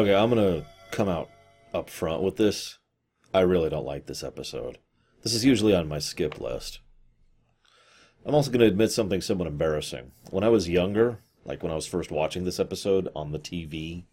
Okay, 0.00 0.14
I'm 0.14 0.30
gonna 0.30 0.64
come 0.92 1.10
out 1.10 1.28
up 1.74 1.90
front 1.90 2.22
with 2.22 2.36
this. 2.36 2.78
I 3.34 3.40
really 3.40 3.68
don't 3.68 3.84
like 3.84 4.06
this 4.06 4.22
episode. 4.24 4.78
This 5.22 5.34
is 5.34 5.44
usually 5.44 5.74
on 5.74 5.88
my 5.88 5.98
skip 5.98 6.40
list. 6.40 6.80
I'm 8.24 8.34
also 8.34 8.50
going 8.50 8.60
to 8.60 8.66
admit 8.66 8.92
something 8.92 9.20
somewhat 9.20 9.46
embarrassing. 9.46 10.12
When 10.30 10.42
I 10.42 10.48
was 10.48 10.70
younger, 10.70 11.20
like 11.44 11.62
when 11.62 11.70
I 11.70 11.74
was 11.74 11.86
first 11.86 12.10
watching 12.10 12.44
this 12.44 12.58
episode 12.58 13.10
on 13.14 13.32
the 13.32 13.38
TV, 13.38 14.04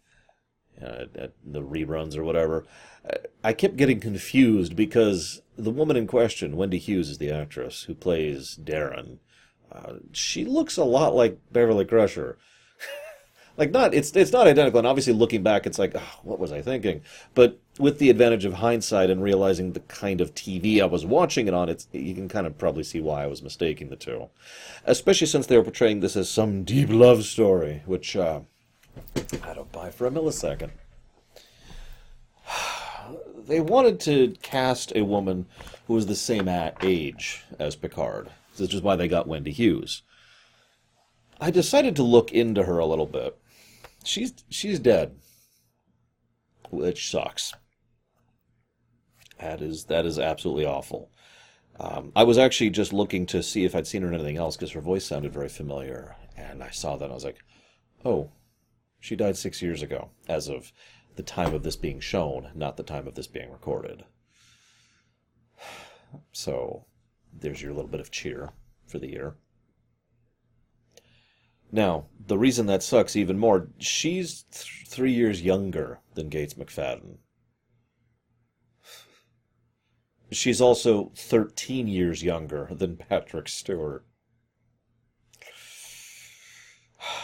uh, 0.78 1.06
at 1.14 1.32
the 1.42 1.62
reruns 1.62 2.18
or 2.18 2.22
whatever, 2.22 2.66
I 3.42 3.54
kept 3.54 3.78
getting 3.78 3.98
confused 3.98 4.76
because 4.76 5.40
the 5.56 5.70
woman 5.70 5.96
in 5.96 6.06
question, 6.06 6.58
Wendy 6.58 6.78
Hughes, 6.78 7.08
is 7.08 7.16
the 7.16 7.30
actress 7.30 7.84
who 7.84 7.94
plays 7.94 8.58
Daren. 8.62 9.20
Uh, 9.72 9.94
she 10.12 10.44
looks 10.44 10.76
a 10.76 10.84
lot 10.84 11.14
like 11.14 11.38
Beverly 11.50 11.86
Crusher. 11.86 12.36
Like 13.58 13.72
not 13.72 13.92
it's 13.92 14.14
it's 14.16 14.32
not 14.32 14.46
identical 14.46 14.78
and 14.78 14.86
obviously 14.86 15.12
looking 15.12 15.42
back 15.42 15.66
it's 15.66 15.78
like 15.78 15.92
oh, 15.94 16.20
what 16.22 16.38
was 16.38 16.52
i 16.52 16.62
thinking? 16.62 17.02
But 17.34 17.58
with 17.78 17.98
the 17.98 18.08
advantage 18.08 18.44
of 18.44 18.54
hindsight 18.54 19.10
and 19.10 19.22
realizing 19.22 19.72
the 19.72 19.80
kind 19.80 20.20
of 20.20 20.34
tv 20.34 20.80
i 20.80 20.86
was 20.86 21.04
watching 21.04 21.48
it 21.48 21.54
on 21.54 21.68
it's 21.68 21.88
you 21.92 22.14
can 22.14 22.28
kind 22.28 22.46
of 22.46 22.56
probably 22.56 22.84
see 22.84 23.00
why 23.00 23.24
i 23.24 23.26
was 23.26 23.42
mistaking 23.42 23.90
the 23.90 23.96
two. 23.96 24.28
Especially 24.84 25.26
since 25.26 25.46
they 25.46 25.58
were 25.58 25.64
portraying 25.64 26.00
this 26.00 26.16
as 26.16 26.30
some 26.30 26.64
deep 26.64 26.88
love 26.88 27.24
story 27.24 27.82
which 27.84 28.16
uh, 28.16 28.40
i 29.42 29.52
don't 29.52 29.72
buy 29.72 29.90
for 29.90 30.06
a 30.06 30.10
millisecond. 30.10 30.70
They 33.36 33.60
wanted 33.60 33.98
to 34.00 34.36
cast 34.42 34.92
a 34.94 35.06
woman 35.06 35.46
who 35.86 35.94
was 35.94 36.04
the 36.04 36.14
same 36.14 36.50
age 36.82 37.44
as 37.58 37.76
picard 37.76 38.28
which 38.58 38.74
is 38.74 38.82
why 38.82 38.94
they 38.94 39.08
got 39.08 39.26
wendy 39.26 39.52
hughes. 39.52 40.02
I 41.40 41.50
decided 41.50 41.96
to 41.96 42.02
look 42.02 42.30
into 42.30 42.64
her 42.64 42.78
a 42.78 42.84
little 42.84 43.06
bit 43.06 43.38
she's 44.04 44.32
she's 44.48 44.78
dead, 44.78 45.16
which 46.70 47.10
sucks. 47.10 47.52
That 49.40 49.60
is 49.62 49.84
that 49.84 50.06
is 50.06 50.18
absolutely 50.18 50.66
awful. 50.66 51.10
Um, 51.80 52.12
I 52.16 52.24
was 52.24 52.38
actually 52.38 52.70
just 52.70 52.92
looking 52.92 53.24
to 53.26 53.42
see 53.42 53.64
if 53.64 53.74
I'd 53.74 53.86
seen 53.86 54.02
her 54.02 54.08
in 54.08 54.14
anything 54.14 54.36
else 54.36 54.56
because 54.56 54.72
her 54.72 54.80
voice 54.80 55.04
sounded 55.04 55.32
very 55.32 55.48
familiar, 55.48 56.16
and 56.36 56.62
I 56.62 56.70
saw 56.70 56.96
that 56.96 57.04
and 57.04 57.12
I 57.12 57.14
was 57.14 57.24
like, 57.24 57.44
"Oh, 58.04 58.32
she 59.00 59.14
died 59.16 59.36
six 59.36 59.62
years 59.62 59.82
ago." 59.82 60.10
As 60.28 60.48
of 60.48 60.72
the 61.16 61.22
time 61.22 61.54
of 61.54 61.62
this 61.62 61.76
being 61.76 62.00
shown, 62.00 62.50
not 62.54 62.76
the 62.76 62.82
time 62.82 63.06
of 63.06 63.14
this 63.14 63.26
being 63.26 63.50
recorded. 63.50 64.04
So, 66.32 66.86
there's 67.34 67.60
your 67.60 67.74
little 67.74 67.90
bit 67.90 68.00
of 68.00 68.10
cheer 68.10 68.52
for 68.86 68.98
the 68.98 69.10
year. 69.10 69.36
Now, 71.70 72.06
the 72.26 72.38
reason 72.38 72.66
that 72.66 72.82
sucks 72.82 73.16
even 73.16 73.38
more, 73.38 73.68
she's 73.78 74.44
th- 74.44 74.86
three 74.86 75.12
years 75.12 75.42
younger 75.42 76.00
than 76.14 76.28
Gates 76.28 76.54
McFadden. 76.54 77.18
She's 80.30 80.60
also 80.60 81.12
13 81.16 81.88
years 81.88 82.22
younger 82.22 82.68
than 82.70 82.96
Patrick 82.96 83.48
Stewart. 83.48 84.04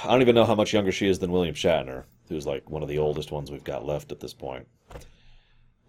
I 0.05 0.09
don't 0.09 0.23
even 0.23 0.35
know 0.35 0.47
how 0.47 0.55
much 0.55 0.73
younger 0.73 0.93
she 0.93 1.09
is 1.09 1.19
than 1.19 1.33
William 1.33 1.55
Shatner, 1.55 2.05
who's 2.29 2.47
like 2.47 2.71
one 2.71 2.83
of 2.83 2.89
the 2.89 2.99
oldest 2.99 3.31
ones 3.31 3.51
we've 3.51 3.65
got 3.65 3.85
left 3.85 4.13
at 4.13 4.21
this 4.21 4.33
point. 4.33 4.67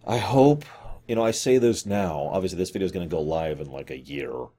I 0.05 0.17
hope, 0.17 0.65
you 1.07 1.15
know, 1.15 1.23
I 1.23 1.31
say 1.31 1.57
this 1.57 1.85
now. 1.85 2.29
Obviously, 2.31 2.57
this 2.57 2.69
video 2.71 2.85
is 2.85 2.91
going 2.91 3.07
to 3.07 3.15
go 3.15 3.21
live 3.21 3.59
in 3.59 3.71
like 3.71 3.91
a 3.91 3.97
year. 3.97 4.31
A 4.31 4.49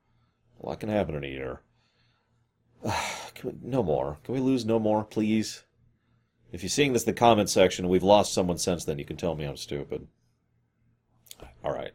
lot 0.63 0.81
can 0.81 0.89
happen 0.89 1.15
in 1.15 1.25
a 1.25 1.29
year. 1.29 1.61
Can 3.37 3.51
we, 3.51 3.57
no 3.63 3.83
more. 3.83 4.19
Can 4.25 4.35
we 4.35 4.41
lose 4.41 4.65
no 4.65 4.79
more, 4.79 5.05
please? 5.05 5.63
If 6.53 6.63
you're 6.63 6.71
seeing 6.71 6.93
this 6.93 7.03
in 7.03 7.13
the 7.13 7.19
comment 7.19 7.51
section, 7.51 7.89
we've 7.89 8.03
lost 8.03 8.33
someone 8.33 8.59
since 8.59 8.85
then. 8.85 8.99
You 8.99 9.05
can 9.05 9.17
tell 9.17 9.35
me 9.35 9.45
I'm 9.45 9.57
stupid. 9.57 10.09
All 11.63 11.73
right. 11.73 11.93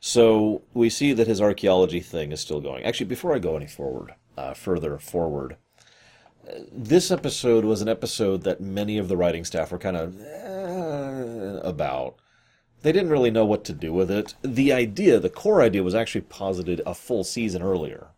So 0.00 0.62
we 0.72 0.88
see 0.88 1.12
that 1.12 1.26
his 1.26 1.40
archaeology 1.40 2.00
thing 2.00 2.32
is 2.32 2.40
still 2.40 2.60
going. 2.60 2.84
Actually, 2.84 3.06
before 3.06 3.34
I 3.34 3.38
go 3.38 3.56
any 3.56 3.66
forward, 3.66 4.14
uh, 4.36 4.54
further 4.54 4.98
forward, 4.98 5.56
uh, 6.48 6.60
this 6.72 7.10
episode 7.10 7.64
was 7.64 7.82
an 7.82 7.88
episode 7.88 8.42
that 8.42 8.60
many 8.60 8.98
of 8.98 9.08
the 9.08 9.16
writing 9.16 9.44
staff 9.44 9.70
were 9.70 9.78
kind 9.78 9.96
of 9.96 10.20
eh, 10.20 11.60
about. 11.62 12.16
They 12.80 12.92
didn't 12.92 13.10
really 13.10 13.30
know 13.30 13.44
what 13.44 13.64
to 13.66 13.72
do 13.72 13.92
with 13.92 14.10
it. 14.10 14.34
The 14.42 14.72
idea, 14.72 15.20
the 15.20 15.28
core 15.28 15.62
idea, 15.62 15.84
was 15.84 15.94
actually 15.94 16.22
posited 16.22 16.80
a 16.86 16.94
full 16.94 17.22
season 17.22 17.62
earlier 17.62 18.08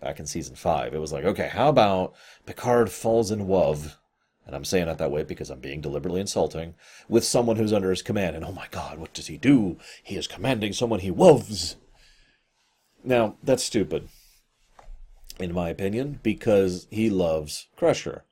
back 0.00 0.18
in 0.18 0.26
season 0.26 0.54
five. 0.54 0.94
It 0.94 1.00
was 1.00 1.12
like, 1.12 1.24
okay, 1.24 1.48
how 1.48 1.68
about 1.68 2.14
Picard 2.46 2.90
falls 2.90 3.30
in 3.30 3.48
love, 3.48 3.98
and 4.46 4.54
I'm 4.54 4.64
saying 4.64 4.88
it 4.88 4.98
that 4.98 5.10
way 5.10 5.22
because 5.24 5.50
I'm 5.50 5.60
being 5.60 5.80
deliberately 5.80 6.20
insulting, 6.20 6.74
with 7.08 7.24
someone 7.24 7.56
who's 7.56 7.72
under 7.72 7.90
his 7.90 8.02
command, 8.02 8.36
and 8.36 8.44
oh 8.44 8.52
my 8.52 8.66
god, 8.70 8.98
what 8.98 9.12
does 9.12 9.26
he 9.26 9.36
do? 9.36 9.78
He 10.02 10.16
is 10.16 10.26
commanding 10.26 10.72
someone 10.72 11.00
he 11.00 11.10
loves. 11.10 11.76
Now, 13.04 13.36
that's 13.42 13.64
stupid, 13.64 14.08
in 15.38 15.54
my 15.54 15.68
opinion, 15.68 16.20
because 16.22 16.86
he 16.90 17.10
loves 17.10 17.68
Crusher, 17.76 18.24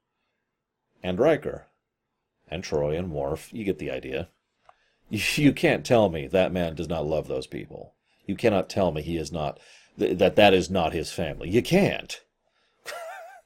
and 1.02 1.18
Riker, 1.18 1.66
and 2.48 2.62
Troi 2.62 2.98
and 2.98 3.10
Worf. 3.12 3.52
You 3.52 3.64
get 3.64 3.78
the 3.78 3.90
idea. 3.90 4.28
You 5.08 5.52
can't 5.52 5.86
tell 5.86 6.08
me 6.08 6.26
that 6.26 6.52
man 6.52 6.74
does 6.74 6.88
not 6.88 7.06
love 7.06 7.28
those 7.28 7.46
people. 7.46 7.94
You 8.26 8.34
cannot 8.34 8.68
tell 8.68 8.90
me 8.90 9.02
he 9.02 9.16
is 9.16 9.30
not 9.30 9.60
th- 9.98 10.18
that 10.18 10.36
that 10.36 10.54
is 10.54 10.70
not 10.70 10.92
his 10.92 11.10
family. 11.10 11.48
You 11.48 11.62
can't. 11.62 12.20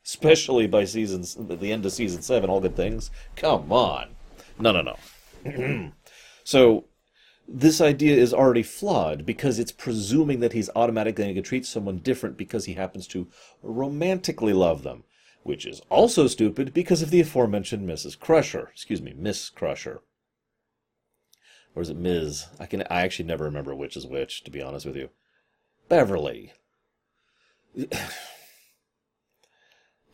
Especially 0.05 0.67
by 0.67 0.85
seasons, 0.85 1.37
the 1.39 1.73
end 1.73 1.87
of 1.87 1.93
season 1.93 2.23
seven, 2.23 2.51
all 2.51 2.61
good 2.61 2.77
things. 2.77 3.11
Come 3.37 3.73
on. 3.73 4.17
No, 4.59 4.73
no, 4.73 4.83
no. 4.83 5.93
so, 6.45 6.85
this 7.53 7.81
idea 7.81 8.17
is 8.17 8.33
already 8.33 8.63
flawed 8.63 9.27
because 9.27 9.59
it's 9.59 9.73
presuming 9.73 10.41
that 10.41 10.53
he's 10.53 10.71
automatically 10.77 11.25
going 11.25 11.35
to 11.35 11.43
treat 11.43 11.67
someone 11.67 11.99
different 11.99 12.37
because 12.37 12.67
he 12.67 12.75
happens 12.75 13.09
to 13.09 13.27
romantically 13.63 14.53
love 14.53 14.85
them, 14.85 15.03
which 15.43 15.67
is 15.67 15.81
also 15.89 16.29
stupid 16.29 16.73
because 16.73 17.03
of 17.03 17.11
the 17.11 17.21
aforementioned 17.21 17.89
Mrs. 17.89 18.19
Crusher. 18.19 18.71
Excuse 18.73 19.03
me, 19.03 19.15
Miss 19.17 19.51
Crusher. 19.51 20.03
Or 21.75 21.83
is 21.83 21.91
it 21.91 21.97
Ms.? 21.97 22.47
I 22.59 22.67
can 22.67 22.83
I 22.83 23.03
actually 23.03 23.27
never 23.27 23.45
remember 23.45 23.75
which 23.75 23.97
is 23.97 24.07
which, 24.07 24.45
to 24.45 24.51
be 24.51 24.63
honest 24.63 24.87
with 24.87 24.97
you. 24.97 25.11
Beverly. 25.91 26.53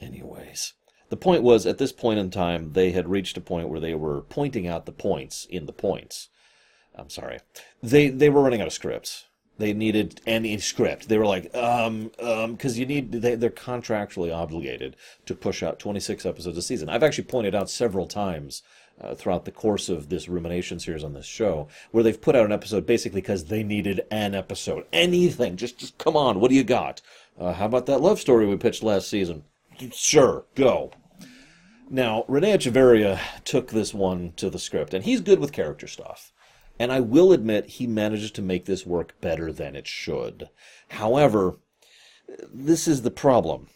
Anyways, 0.01 0.73
the 1.11 1.17
point 1.17 1.45
was 1.45 1.67
at 1.67 1.79
this 1.79 1.93
point 1.93 2.19
in 2.19 2.31
time, 2.31 2.73
they 2.73 2.91
had 2.91 3.09
reached 3.09 3.37
a 3.37 3.41
point 3.41 3.69
where 3.69 3.79
they 3.79 3.95
were 3.95 4.23
pointing 4.23 4.67
out 4.67 4.87
the 4.87 4.93
points 4.93 5.47
in 5.49 5.67
the 5.67 5.73
points. 5.73 6.29
I'm 6.97 7.11
sorry. 7.11 7.39
They 7.83 8.09
they 8.09 8.31
were 8.31 8.43
running 8.43 8.61
out 8.61 8.67
of 8.67 8.73
scripts. 8.73 9.27
They 9.59 9.73
needed 9.73 10.21
any 10.27 10.59
script. 10.59 11.09
They 11.09 11.19
were 11.19 11.27
like, 11.27 11.55
um, 11.55 12.11
um, 12.21 12.53
because 12.53 12.79
you 12.79 12.87
need 12.87 13.13
they, 13.13 13.35
they're 13.35 13.51
contractually 13.51 14.35
obligated 14.35 14.97
to 15.27 15.35
push 15.35 15.63
out 15.63 15.79
26 15.79 16.27
episodes 16.27 16.59
a 16.59 16.63
season. 16.63 16.89
I've 16.89 17.03
actually 17.03 17.25
pointed 17.25 17.55
out 17.55 17.71
several 17.71 18.07
times 18.07 18.63
uh, 19.01 19.15
throughout 19.15 19.45
the 19.45 19.51
course 19.51 19.89
of 19.89 20.09
this 20.09 20.29
rumination 20.29 20.79
series 20.79 21.05
on 21.05 21.13
this 21.13 21.27
show, 21.27 21.69
where 21.91 22.03
they've 22.03 22.21
put 22.21 22.35
out 22.35 22.47
an 22.47 22.53
episode 22.53 22.87
basically 22.87 23.21
because 23.21 23.45
they 23.45 23.63
needed 23.63 24.05
an 24.11 24.35
episode. 24.35 24.87
Anything. 24.93 25.57
Just, 25.57 25.79
just 25.79 25.99
come 25.99 26.17
on. 26.17 26.41
What 26.41 26.51
do 26.51 26.57
you 26.57 26.65
got? 26.65 27.03
Uh, 27.39 27.53
how 27.53 27.67
about 27.67 27.87
that 27.87 28.01
love 28.01 28.19
story 28.19 28.47
we 28.47 28.57
pitched 28.57 28.83
last 28.83 29.09
season? 29.09 29.45
Sure, 29.93 30.45
go. 30.55 30.93
Now, 31.91 32.25
Rene 32.27 32.57
Echevarria 32.57 33.21
took 33.45 33.71
this 33.71 33.93
one 33.93 34.33
to 34.37 34.51
the 34.51 34.59
script, 34.59 34.95
and 34.95 35.05
he's 35.05 35.21
good 35.21 35.39
with 35.39 35.53
character 35.53 35.87
stuff. 35.87 36.33
And 36.79 36.91
I 36.91 37.01
will 37.01 37.33
admit 37.33 37.67
he 37.67 37.87
manages 37.87 38.31
to 38.33 38.43
make 38.43 38.65
this 38.65 38.85
work 38.85 39.21
better 39.21 39.53
than 39.53 39.77
it 39.77 39.87
should. 39.87 40.49
However, 40.89 41.57
this 42.53 42.89
is 42.89 43.03
the 43.03 43.11
problem. 43.11 43.69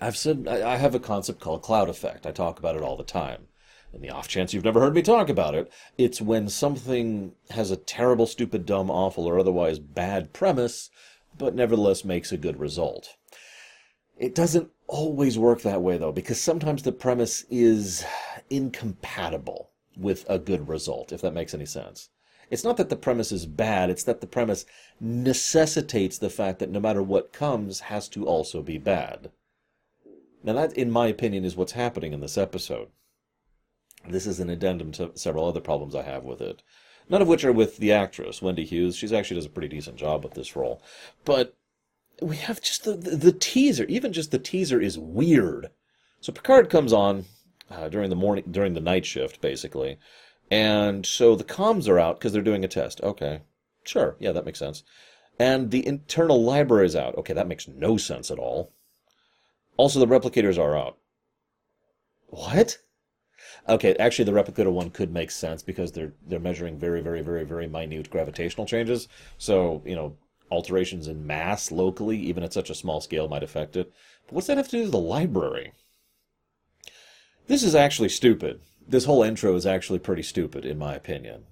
I've 0.00 0.16
said 0.16 0.46
I 0.46 0.76
have 0.76 0.94
a 0.94 1.00
concept 1.00 1.40
called 1.40 1.62
cloud 1.62 1.88
effect. 1.88 2.26
I 2.26 2.30
talk 2.30 2.58
about 2.58 2.76
it 2.76 2.82
all 2.82 2.96
the 2.96 3.02
time 3.02 3.48
in 3.96 4.02
the 4.02 4.10
off 4.10 4.28
chance 4.28 4.52
you've 4.52 4.64
never 4.64 4.80
heard 4.80 4.94
me 4.94 5.02
talk 5.02 5.28
about 5.28 5.54
it, 5.54 5.72
it's 5.96 6.20
when 6.20 6.48
something 6.48 7.32
has 7.50 7.70
a 7.70 7.76
terrible, 7.76 8.26
stupid, 8.26 8.66
dumb, 8.66 8.90
awful, 8.90 9.24
or 9.24 9.38
otherwise 9.38 9.78
bad 9.78 10.32
premise, 10.32 10.90
but 11.36 11.54
nevertheless 11.54 12.04
makes 12.04 12.30
a 12.30 12.36
good 12.36 12.60
result. 12.60 13.16
It 14.18 14.34
doesn't 14.34 14.70
always 14.86 15.38
work 15.38 15.62
that 15.62 15.82
way, 15.82 15.96
though, 15.96 16.12
because 16.12 16.40
sometimes 16.40 16.82
the 16.82 16.92
premise 16.92 17.44
is 17.50 18.04
incompatible 18.50 19.70
with 19.96 20.26
a 20.28 20.38
good 20.38 20.68
result, 20.68 21.10
if 21.10 21.22
that 21.22 21.34
makes 21.34 21.54
any 21.54 21.66
sense. 21.66 22.10
It's 22.50 22.64
not 22.64 22.76
that 22.76 22.90
the 22.90 22.96
premise 22.96 23.32
is 23.32 23.46
bad, 23.46 23.90
it's 23.90 24.04
that 24.04 24.20
the 24.20 24.26
premise 24.26 24.66
necessitates 25.00 26.18
the 26.18 26.30
fact 26.30 26.58
that 26.58 26.70
no 26.70 26.80
matter 26.80 27.02
what 27.02 27.32
comes 27.32 27.80
has 27.80 28.08
to 28.10 28.26
also 28.26 28.62
be 28.62 28.78
bad. 28.78 29.30
Now, 30.44 30.52
that, 30.52 30.74
in 30.74 30.90
my 30.90 31.08
opinion, 31.08 31.44
is 31.44 31.56
what's 31.56 31.72
happening 31.72 32.12
in 32.12 32.20
this 32.20 32.38
episode. 32.38 32.88
This 34.08 34.26
is 34.26 34.40
an 34.40 34.50
addendum 34.50 34.92
to 34.92 35.12
several 35.14 35.46
other 35.46 35.60
problems 35.60 35.94
I 35.94 36.02
have 36.02 36.24
with 36.24 36.40
it. 36.40 36.62
None 37.08 37.22
of 37.22 37.28
which 37.28 37.44
are 37.44 37.52
with 37.52 37.76
the 37.76 37.92
actress, 37.92 38.42
Wendy 38.42 38.64
Hughes. 38.64 38.96
She 38.96 39.14
actually 39.14 39.36
does 39.36 39.46
a 39.46 39.50
pretty 39.50 39.68
decent 39.68 39.96
job 39.96 40.24
with 40.24 40.34
this 40.34 40.56
role. 40.56 40.82
But 41.24 41.56
we 42.20 42.36
have 42.36 42.60
just 42.60 42.84
the, 42.84 42.94
the, 42.94 43.16
the 43.16 43.32
teaser. 43.32 43.84
Even 43.84 44.12
just 44.12 44.30
the 44.30 44.38
teaser 44.38 44.80
is 44.80 44.98
weird. 44.98 45.70
So 46.20 46.32
Picard 46.32 46.70
comes 46.70 46.92
on, 46.92 47.26
uh, 47.70 47.88
during 47.88 48.10
the 48.10 48.16
morning, 48.16 48.44
during 48.50 48.74
the 48.74 48.80
night 48.80 49.06
shift, 49.06 49.40
basically. 49.40 49.98
And 50.50 51.04
so 51.04 51.34
the 51.34 51.44
comms 51.44 51.88
are 51.88 51.98
out 51.98 52.18
because 52.18 52.32
they're 52.32 52.42
doing 52.42 52.64
a 52.64 52.68
test. 52.68 53.00
Okay, 53.02 53.42
sure, 53.84 54.16
yeah, 54.18 54.32
that 54.32 54.46
makes 54.46 54.58
sense. 54.58 54.82
And 55.38 55.70
the 55.70 55.86
internal 55.86 56.42
library 56.42 56.86
is 56.86 56.96
out. 56.96 57.16
Okay, 57.18 57.34
that 57.34 57.48
makes 57.48 57.68
no 57.68 57.96
sense 57.96 58.30
at 58.30 58.38
all. 58.38 58.72
Also, 59.76 59.98
the 59.98 60.06
replicators 60.06 60.58
are 60.58 60.76
out. 60.76 60.96
What? 62.28 62.78
Okay, 63.68 63.96
actually, 63.96 64.24
the 64.24 64.32
replicator 64.32 64.70
one 64.70 64.90
could 64.90 65.12
make 65.12 65.30
sense 65.30 65.62
because 65.62 65.92
they're 65.92 66.12
they're 66.26 66.38
measuring 66.38 66.78
very, 66.78 67.00
very, 67.00 67.22
very, 67.22 67.44
very 67.44 67.66
minute 67.66 68.10
gravitational 68.10 68.66
changes. 68.66 69.08
So 69.38 69.82
you 69.84 69.96
know, 69.96 70.16
alterations 70.50 71.08
in 71.08 71.26
mass 71.26 71.72
locally, 71.72 72.18
even 72.18 72.44
at 72.44 72.52
such 72.52 72.70
a 72.70 72.74
small 72.74 73.00
scale, 73.00 73.28
might 73.28 73.42
affect 73.42 73.76
it. 73.76 73.92
But 74.26 74.34
what's 74.34 74.46
that 74.46 74.56
have 74.56 74.68
to 74.68 74.76
do 74.76 74.82
with 74.82 74.92
the 74.92 74.98
library? 74.98 75.72
This 77.48 77.62
is 77.62 77.74
actually 77.74 78.08
stupid. 78.08 78.60
This 78.88 79.04
whole 79.04 79.22
intro 79.22 79.54
is 79.56 79.66
actually 79.66 79.98
pretty 79.98 80.22
stupid, 80.22 80.64
in 80.64 80.78
my 80.78 80.94
opinion. 80.94 81.44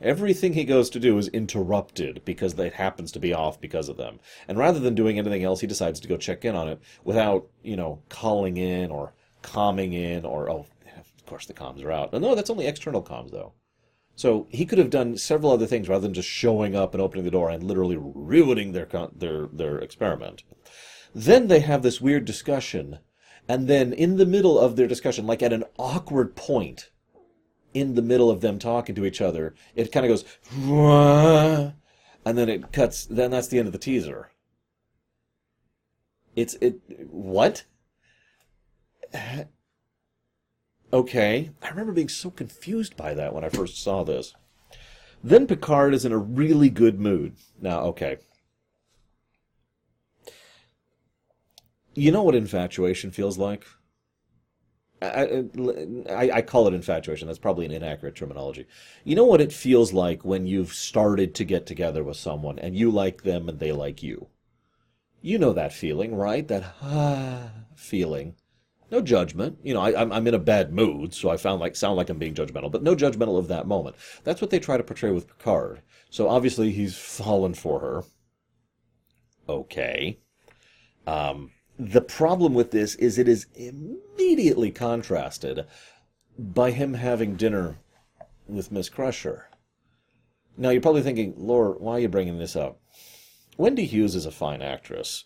Everything 0.00 0.52
he 0.52 0.64
goes 0.64 0.88
to 0.90 1.00
do 1.00 1.18
is 1.18 1.28
interrupted 1.28 2.22
because 2.24 2.56
it 2.58 2.74
happens 2.74 3.10
to 3.12 3.18
be 3.18 3.34
off 3.34 3.60
because 3.60 3.88
of 3.88 3.96
them. 3.96 4.20
And 4.46 4.56
rather 4.56 4.78
than 4.78 4.94
doing 4.94 5.18
anything 5.18 5.42
else, 5.42 5.60
he 5.60 5.66
decides 5.66 6.00
to 6.00 6.08
go 6.08 6.16
check 6.16 6.44
in 6.44 6.54
on 6.54 6.68
it 6.68 6.80
without, 7.02 7.48
you 7.62 7.76
know, 7.76 8.00
calling 8.08 8.56
in 8.56 8.90
or 8.90 9.12
calming 9.42 9.92
in 9.92 10.24
or, 10.24 10.48
oh, 10.48 10.66
course 11.28 11.46
the 11.46 11.54
comms 11.54 11.84
are 11.84 11.92
out. 11.92 12.12
No, 12.12 12.34
that's 12.34 12.50
only 12.50 12.66
external 12.66 13.02
comms, 13.02 13.30
though. 13.30 13.52
So 14.16 14.48
he 14.50 14.66
could 14.66 14.78
have 14.78 14.90
done 14.90 15.16
several 15.16 15.52
other 15.52 15.66
things 15.66 15.88
rather 15.88 16.02
than 16.02 16.12
just 16.12 16.28
showing 16.28 16.74
up 16.74 16.92
and 16.92 17.00
opening 17.00 17.24
the 17.24 17.30
door 17.30 17.50
and 17.50 17.62
literally 17.62 17.96
ruining 17.96 18.72
their 18.72 18.88
their 19.14 19.46
their 19.46 19.78
experiment. 19.78 20.42
Then 21.14 21.46
they 21.46 21.60
have 21.60 21.82
this 21.82 22.00
weird 22.00 22.24
discussion, 22.24 22.98
and 23.48 23.68
then 23.68 23.92
in 23.92 24.16
the 24.16 24.26
middle 24.26 24.58
of 24.58 24.74
their 24.74 24.88
discussion, 24.88 25.26
like 25.26 25.40
at 25.42 25.52
an 25.52 25.64
awkward 25.78 26.34
point, 26.34 26.90
in 27.72 27.94
the 27.94 28.02
middle 28.02 28.28
of 28.28 28.40
them 28.40 28.58
talking 28.58 28.96
to 28.96 29.04
each 29.04 29.20
other, 29.20 29.54
it 29.76 29.92
kind 29.92 30.04
of 30.04 30.10
goes, 30.10 30.24
and 32.24 32.36
then 32.36 32.48
it 32.48 32.72
cuts. 32.72 33.06
Then 33.06 33.30
that's 33.30 33.48
the 33.48 33.58
end 33.58 33.68
of 33.68 33.72
the 33.72 33.78
teaser. 33.78 34.30
It's 36.34 36.54
it 36.54 36.80
what? 37.08 37.64
Okay. 40.92 41.50
I 41.62 41.68
remember 41.68 41.92
being 41.92 42.08
so 42.08 42.30
confused 42.30 42.96
by 42.96 43.14
that 43.14 43.34
when 43.34 43.44
I 43.44 43.48
first 43.48 43.82
saw 43.82 44.04
this. 44.04 44.34
Then 45.22 45.46
Picard 45.46 45.94
is 45.94 46.04
in 46.04 46.12
a 46.12 46.18
really 46.18 46.70
good 46.70 47.00
mood. 47.00 47.34
Now, 47.60 47.80
okay. 47.80 48.18
You 51.94 52.12
know 52.12 52.22
what 52.22 52.34
infatuation 52.34 53.10
feels 53.10 53.38
like? 53.38 53.66
I, 55.00 55.44
I, 56.08 56.30
I, 56.34 56.42
call 56.42 56.66
it 56.66 56.74
infatuation. 56.74 57.28
That's 57.28 57.38
probably 57.38 57.66
an 57.66 57.72
inaccurate 57.72 58.16
terminology. 58.16 58.66
You 59.04 59.14
know 59.14 59.24
what 59.24 59.40
it 59.40 59.52
feels 59.52 59.92
like 59.92 60.24
when 60.24 60.46
you've 60.46 60.74
started 60.74 61.36
to 61.36 61.44
get 61.44 61.66
together 61.66 62.02
with 62.02 62.16
someone 62.16 62.58
and 62.58 62.76
you 62.76 62.90
like 62.90 63.22
them 63.22 63.48
and 63.48 63.60
they 63.60 63.70
like 63.70 64.02
you? 64.02 64.28
You 65.20 65.38
know 65.38 65.52
that 65.52 65.72
feeling, 65.72 66.16
right? 66.16 66.46
That 66.48 66.74
ah 66.82 67.50
feeling. 67.76 68.34
No 68.90 69.00
judgment. 69.02 69.58
You 69.62 69.74
know, 69.74 69.80
I, 69.80 70.00
am 70.00 70.12
I'm 70.12 70.26
in 70.26 70.34
a 70.34 70.38
bad 70.38 70.72
mood, 70.72 71.12
so 71.12 71.28
I 71.28 71.36
found 71.36 71.60
like 71.60 71.76
sound 71.76 71.96
like 71.96 72.08
I'm 72.08 72.18
being 72.18 72.34
judgmental, 72.34 72.72
but 72.72 72.82
no 72.82 72.96
judgmental 72.96 73.38
of 73.38 73.48
that 73.48 73.66
moment. 73.66 73.96
That's 74.24 74.40
what 74.40 74.50
they 74.50 74.58
try 74.58 74.76
to 74.76 74.82
portray 74.82 75.10
with 75.10 75.28
Picard. 75.28 75.82
So 76.10 76.28
obviously 76.28 76.72
he's 76.72 76.96
fallen 76.96 77.54
for 77.54 77.80
her. 77.80 78.04
Okay. 79.48 80.18
Um, 81.06 81.50
the 81.78 82.00
problem 82.00 82.54
with 82.54 82.70
this 82.70 82.94
is 82.96 83.18
it 83.18 83.28
is 83.28 83.46
immediately 83.54 84.70
contrasted 84.70 85.66
by 86.38 86.70
him 86.70 86.94
having 86.94 87.36
dinner 87.36 87.78
with 88.46 88.72
Miss 88.72 88.88
Crusher. 88.88 89.48
Now 90.56 90.70
you're 90.70 90.82
probably 90.82 91.02
thinking, 91.02 91.34
Lore, 91.36 91.76
why 91.78 91.92
are 91.92 92.00
you 92.00 92.08
bringing 92.08 92.38
this 92.38 92.56
up? 92.56 92.80
Wendy 93.56 93.84
Hughes 93.84 94.14
is 94.14 94.26
a 94.26 94.30
fine 94.30 94.62
actress 94.62 95.24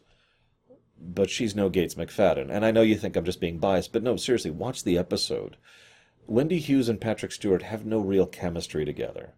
but 1.03 1.31
she's 1.31 1.55
no 1.55 1.69
Gates 1.69 1.95
McFadden. 1.97 2.49
And 2.51 2.65
I 2.65 2.71
know 2.71 2.83
you 2.83 2.97
think 2.97 3.17
I'm 3.17 3.25
just 3.25 3.41
being 3.41 3.59
biased, 3.59 3.93
but 3.93 4.03
no, 4.03 4.17
seriously, 4.17 4.51
watch 4.51 4.85
the 4.85 4.97
episode. 4.97 5.57
Wendy 6.27 6.59
Hughes 6.59 6.89
and 6.89 7.01
Patrick 7.01 7.33
Stewart 7.33 7.63
have 7.63 7.85
no 7.85 7.99
real 7.99 8.27
chemistry 8.27 8.85
together. 8.85 9.35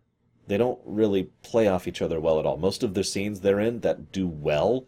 They 0.47 0.59
don't 0.59 0.81
really 0.85 1.31
play 1.43 1.67
off 1.67 1.89
each 1.89 2.03
other 2.03 2.21
well 2.21 2.39
at 2.39 2.47
all. 2.47 2.59
Most 2.59 2.83
of 2.83 2.95
the 2.95 3.05
scenes 3.05 3.41
they're 3.41 3.61
in 3.61 3.81
that 3.81 4.13
do 4.13 4.29
well 4.29 4.87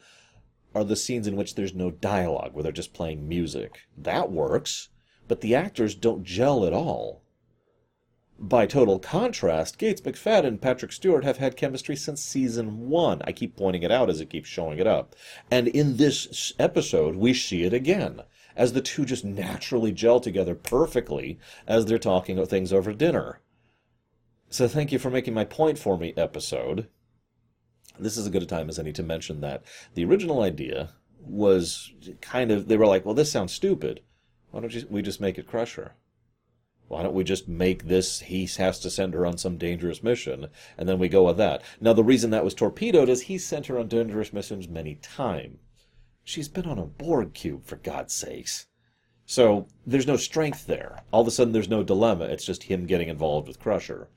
are 0.75 0.85
the 0.85 0.97
scenes 0.97 1.27
in 1.27 1.37
which 1.37 1.55
there's 1.55 1.75
no 1.75 1.91
dialogue, 1.91 2.53
where 2.53 2.63
they're 2.63 2.73
just 2.73 2.93
playing 2.93 3.27
music. 3.27 3.81
That 3.97 4.31
works, 4.31 4.91
but 5.27 5.41
the 5.41 5.55
actors 5.55 5.95
don't 5.95 6.23
gel 6.23 6.67
at 6.67 6.75
all. 6.75 7.23
By 8.39 8.67
total 8.67 8.99
contrast, 8.99 9.79
Gates 9.79 10.03
McFadden 10.03 10.47
and 10.47 10.63
Patrick 10.63 10.93
Stewart 10.93 11.25
have 11.25 11.39
had 11.39 11.57
chemistry 11.57 11.97
since 11.97 12.23
season 12.23 12.89
one. 12.91 13.23
I 13.25 13.33
keep 13.33 13.57
pointing 13.57 13.83
it 13.83 13.91
out 13.91 14.11
as 14.11 14.21
it 14.21 14.29
keeps 14.29 14.49
showing 14.49 14.79
it 14.79 14.87
up. 14.87 15.17
And 15.51 15.69
in 15.69 15.97
this 15.97 16.53
episode, 16.59 17.17
we 17.17 17.33
see 17.33 17.65
it 17.65 17.73
again, 17.73 18.21
as 18.55 18.75
the 18.75 18.83
two 18.83 19.07
just 19.07 19.25
naturally 19.25 19.91
gel 19.91 20.21
together 20.21 20.55
perfectly 20.55 21.39
as 21.67 21.87
they're 21.87 21.99
talking 21.99 22.45
things 22.45 22.75
over 22.75 22.93
dinner. 22.93 23.41
So 24.51 24.69
thank 24.69 24.93
you 24.93 24.99
for 24.99 25.11
making 25.11 25.33
my 25.33 25.45
point 25.45 25.79
for 25.79 25.97
me, 25.97 26.13
episode. 26.17 26.89
This 27.99 28.19
is 28.19 28.27
as 28.27 28.33
good 28.33 28.43
a 28.43 28.47
time 28.47 28.69
as 28.69 28.79
any 28.79 28.93
to 28.93 29.03
mention 29.03 29.41
that 29.41 29.65
the 29.95 30.05
original 30.05 30.43
idea 30.43 30.91
was 31.19 31.91
kind 32.21 32.51
of, 32.51 32.69
they 32.69 32.77
were 32.77 32.87
like, 32.87 33.07
well, 33.07 33.15
this 33.15 33.33
sounds 33.33 33.55
stupid. 33.55 34.03
Why 34.51 34.61
don't 34.61 34.75
you, 34.75 34.87
we 34.91 35.01
just 35.01 35.23
make 35.23 35.39
it 35.39 35.47
Crusher? 35.47 35.95
Why 36.89 37.03
don't 37.03 37.15
we 37.15 37.25
just 37.25 37.49
make 37.49 37.87
this 37.89 38.21
he 38.21 38.47
has 38.59 38.79
to 38.81 38.91
send 38.91 39.15
her 39.15 39.27
on 39.27 39.39
some 39.39 39.59
dangerous 39.59 40.03
mission, 40.03 40.49
and 40.79 40.89
then 40.89 40.99
we 40.99 41.09
go 41.09 41.25
with 41.25 41.37
that? 41.39 41.63
Now, 41.81 41.93
the 41.93 42.05
reason 42.05 42.31
that 42.31 42.45
was 42.45 42.55
torpedoed 42.55 43.09
is 43.09 43.23
he 43.23 43.39
sent 43.39 43.67
her 43.67 43.79
on 43.79 43.89
dangerous 43.89 44.33
missions 44.33 44.69
many 44.69 44.95
times. 44.97 45.59
She's 46.23 46.49
been 46.49 46.67
on 46.67 46.79
a 46.79 46.87
Borg 46.87 47.35
cube, 47.35 47.65
for 47.65 47.77
God's 47.77 48.15
sakes. 48.15 48.67
So 49.25 49.67
there's 49.85 50.07
no 50.07 50.17
strength 50.17 50.67
there. 50.67 51.03
All 51.11 51.23
of 51.23 51.29
a 51.29 51.33
sudden, 51.33 51.53
there's 51.53 51.69
no 51.69 51.83
dilemma. 51.83 52.27
It's 52.27 52.45
just 52.45 52.65
him 52.65 52.87
getting 52.87 53.09
involved 53.09 53.49
with 53.49 53.59
Crusher. 53.59 54.09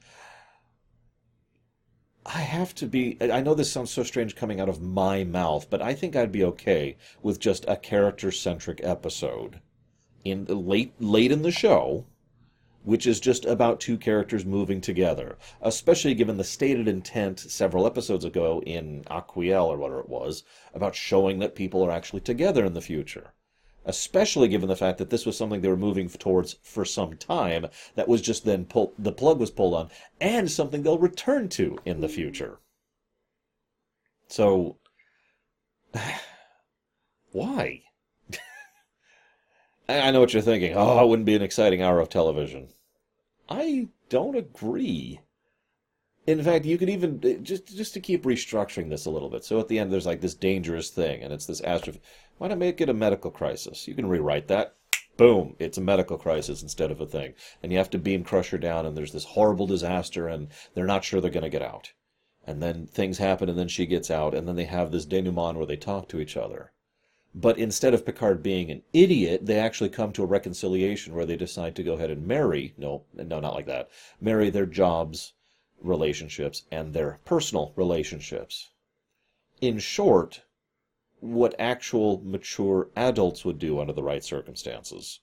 I 2.25 2.41
have 2.41 2.75
to 2.75 2.85
be. 2.85 3.17
I 3.19 3.41
know 3.41 3.55
this 3.55 3.71
sounds 3.71 3.89
so 3.89 4.03
strange 4.03 4.35
coming 4.35 4.59
out 4.59 4.69
of 4.69 4.81
my 4.81 5.23
mouth, 5.23 5.67
but 5.71 5.81
I 5.81 5.95
think 5.95 6.15
I'd 6.15 6.31
be 6.31 6.43
okay 6.43 6.97
with 7.23 7.39
just 7.39 7.65
a 7.67 7.75
character 7.75 8.31
centric 8.31 8.81
episode. 8.83 9.61
In 10.23 10.45
late 10.45 10.93
late 10.99 11.31
in 11.31 11.41
the 11.41 11.51
show, 11.51 12.05
which 12.89 13.05
is 13.05 13.19
just 13.19 13.46
about 13.46 13.79
two 13.79 14.00
characters 14.00 14.43
moving 14.43 14.81
together, 14.81 15.38
especially 15.62 16.15
given 16.15 16.38
the 16.38 16.43
stated 16.43 16.88
intent 16.88 17.39
several 17.39 17.86
episodes 17.86 18.25
ago 18.25 18.63
in 18.65 19.03
Aquiel 19.12 19.67
or 19.67 19.77
whatever 19.77 20.00
it 20.00 20.10
was 20.10 20.43
about 20.74 20.96
showing 20.96 21.38
that 21.38 21.53
people 21.53 21.84
are 21.84 21.91
actually 21.91 22.19
together 22.19 22.65
in 22.65 22.74
the 22.74 22.81
future. 22.81 23.36
Especially 23.86 24.48
given 24.48 24.67
the 24.67 24.75
fact 24.75 24.98
that 24.98 25.12
this 25.12 25.24
was 25.24 25.38
something 25.38 25.62
they 25.62 25.69
were 25.69 25.77
moving 25.77 26.10
towards 26.10 26.55
for 26.63 26.84
some 26.84 27.15
time, 27.15 27.67
that 27.93 28.08
was 28.08 28.24
just 28.24 28.43
then 28.43 28.65
pulled, 28.65 28.93
the 28.98 29.12
plug 29.12 29.39
was 29.39 29.51
pulled 29.51 29.75
on, 29.75 29.91
and 30.19 30.50
something 30.50 30.81
they'll 30.81 30.98
return 30.98 31.48
to 31.50 31.77
in 31.86 32.01
the 32.01 32.10
future. 32.10 32.58
So, 34.29 34.79
why? 37.31 37.84
I 39.88 40.10
know 40.10 40.22
what 40.22 40.34
you're 40.34 40.41
thinking. 40.41 40.74
Oh, 40.75 41.03
it 41.03 41.08
wouldn't 41.08 41.27
be 41.27 41.36
an 41.36 41.43
exciting 41.43 41.84
hour 41.84 42.00
of 42.00 42.10
television. 42.10 42.69
I 43.50 43.88
don't 44.10 44.36
agree. 44.36 45.22
In 46.27 46.44
fact, 46.44 46.65
you 46.65 46.77
could 46.77 46.89
even 46.89 47.20
uh, 47.24 47.41
just 47.41 47.75
just 47.75 47.96
to 47.96 48.00
keep 48.00 48.24
restructuring 48.24 48.89
this 48.89 49.08
a 49.08 49.10
little 49.10 49.29
bit. 49.29 49.44
So 49.44 49.60
at 49.60 49.68
the 49.68 49.79
end, 49.79 49.91
there's 49.91 50.06
like 50.06 50.22
this 50.22 50.36
dangerous 50.36 50.91
thing, 50.91 51.24
and 51.24 51.34
it's 51.34 51.48
this 51.48 51.62
astro. 51.62 51.96
Why 52.38 52.50
not 52.50 52.60
make 52.60 52.79
it 52.79 52.89
a 52.89 52.94
medical 52.94 53.32
crisis? 53.32 53.88
You 53.88 53.96
can 53.96 54.08
rewrite 54.08 54.48
that. 54.50 54.75
Boom! 55.18 55.56
It's 55.58 55.79
a 55.79 55.82
medical 55.82 56.18
crisis 56.18 56.62
instead 56.62 56.91
of 56.91 57.01
a 57.01 57.08
thing, 57.08 57.34
and 57.63 57.72
you 57.72 57.79
have 57.79 57.89
to 57.89 57.98
beam 57.98 58.24
Crusher 58.24 58.60
down, 58.60 58.86
and 58.86 58.96
there's 58.96 59.13
this 59.13 59.25
horrible 59.25 59.65
disaster, 59.65 60.27
and 60.27 60.50
they're 60.75 60.86
not 60.86 61.03
sure 61.03 61.20
they're 61.20 61.32
going 61.32 61.44
to 61.44 61.50
get 61.50 61.63
out. 61.63 61.94
And 62.46 62.62
then 62.62 62.86
things 62.86 63.18
happen, 63.18 63.50
and 63.50 63.58
then 63.58 63.68
she 63.68 63.88
gets 63.88 64.12
out, 64.12 64.36
and 64.36 64.48
then 64.48 64.56
they 64.56 64.65
have 64.65 64.91
this 64.91 65.06
denouement 65.06 65.58
where 65.58 65.65
they 65.65 65.75
talk 65.75 66.08
to 66.10 66.20
each 66.20 66.38
other. 66.38 66.72
But 67.36 67.59
instead 67.59 67.93
of 67.93 68.05
Picard 68.05 68.41
being 68.41 68.71
an 68.71 68.81
idiot, 68.91 69.45
they 69.45 69.59
actually 69.59 69.89
come 69.89 70.12
to 70.13 70.24
a 70.24 70.27
reconciliation 70.27 71.13
where 71.13 71.25
they 71.25 71.38
decide 71.38 71.75
to 71.75 71.83
go 71.83 71.93
ahead 71.93 72.09
and 72.09 72.25
marry. 72.25 72.74
No, 72.77 73.03
no, 73.13 73.39
not 73.39 73.53
like 73.53 73.67
that. 73.67 73.89
Marry 74.19 74.50
their 74.50 74.65
jobs, 74.65 75.33
relationships, 75.79 76.63
and 76.71 76.93
their 76.93 77.19
personal 77.25 77.74
relationships. 77.75 78.69
In 79.62 79.77
short, 79.77 80.41
what 81.19 81.53
actual 81.59 82.21
mature 82.24 82.89
adults 82.95 83.45
would 83.45 83.59
do 83.59 83.79
under 83.79 83.93
the 83.93 84.03
right 84.03 84.24
circumstances. 84.24 85.19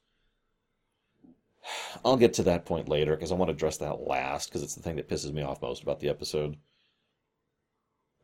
I'll 2.05 2.17
get 2.17 2.35
to 2.35 2.43
that 2.45 2.65
point 2.65 2.89
later 2.89 3.17
because 3.17 3.33
I 3.33 3.35
want 3.35 3.49
to 3.49 3.55
address 3.55 3.79
that 3.79 4.07
last 4.07 4.49
because 4.49 4.63
it's 4.63 4.75
the 4.75 4.83
thing 4.83 4.97
that 4.97 5.09
pisses 5.09 5.33
me 5.33 5.43
off 5.43 5.63
most 5.63 5.83
about 5.83 6.01
the 6.01 6.09
episode. 6.09 6.57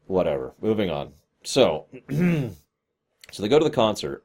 Whatever. 0.07 0.55
Moving 0.61 0.91
on. 0.91 1.12
So, 1.43 1.87
So 3.33 3.43
they 3.43 3.49
go 3.49 3.59
to 3.59 3.65
the 3.65 3.71
concert. 3.71 4.25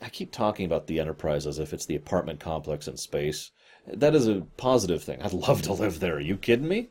I 0.00 0.08
keep 0.08 0.32
talking 0.32 0.66
about 0.66 0.86
the 0.86 1.00
Enterprise 1.00 1.46
as 1.46 1.58
if 1.58 1.72
it's 1.72 1.86
the 1.86 1.96
apartment 1.96 2.40
complex 2.40 2.88
in 2.88 2.96
space. 2.96 3.50
That 3.86 4.14
is 4.14 4.26
a 4.28 4.46
positive 4.56 5.02
thing. 5.02 5.20
I'd 5.20 5.32
love 5.32 5.60
to 5.62 5.72
live 5.72 6.00
there. 6.00 6.16
Are 6.16 6.20
you 6.20 6.36
kidding 6.36 6.68
me? 6.68 6.90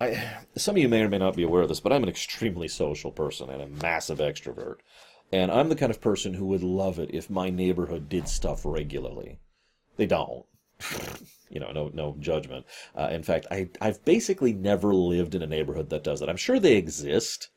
I, 0.00 0.38
some 0.56 0.76
of 0.76 0.82
you 0.82 0.88
may 0.88 1.02
or 1.02 1.08
may 1.08 1.18
not 1.18 1.36
be 1.36 1.44
aware 1.44 1.62
of 1.62 1.68
this, 1.68 1.80
but 1.80 1.92
I'm 1.92 2.02
an 2.02 2.08
extremely 2.08 2.66
social 2.66 3.12
person 3.12 3.50
and 3.50 3.62
a 3.62 3.68
massive 3.68 4.18
extrovert. 4.18 4.76
And 5.30 5.52
I'm 5.52 5.68
the 5.68 5.76
kind 5.76 5.90
of 5.90 6.00
person 6.00 6.34
who 6.34 6.46
would 6.46 6.62
love 6.62 6.98
it 6.98 7.10
if 7.12 7.30
my 7.30 7.50
neighborhood 7.50 8.08
did 8.08 8.28
stuff 8.28 8.62
regularly. 8.64 9.38
They 9.96 10.06
don't. 10.06 10.44
you 11.50 11.60
know, 11.60 11.70
no 11.70 11.90
no 11.92 12.16
judgment. 12.18 12.66
Uh, 12.96 13.08
in 13.12 13.22
fact, 13.22 13.46
I 13.50 13.68
I've 13.80 14.04
basically 14.04 14.52
never 14.52 14.94
lived 14.94 15.34
in 15.34 15.42
a 15.42 15.46
neighborhood 15.46 15.90
that 15.90 16.04
does 16.04 16.20
that. 16.20 16.28
I'm 16.28 16.36
sure 16.36 16.58
they 16.58 16.76
exist. 16.76 17.48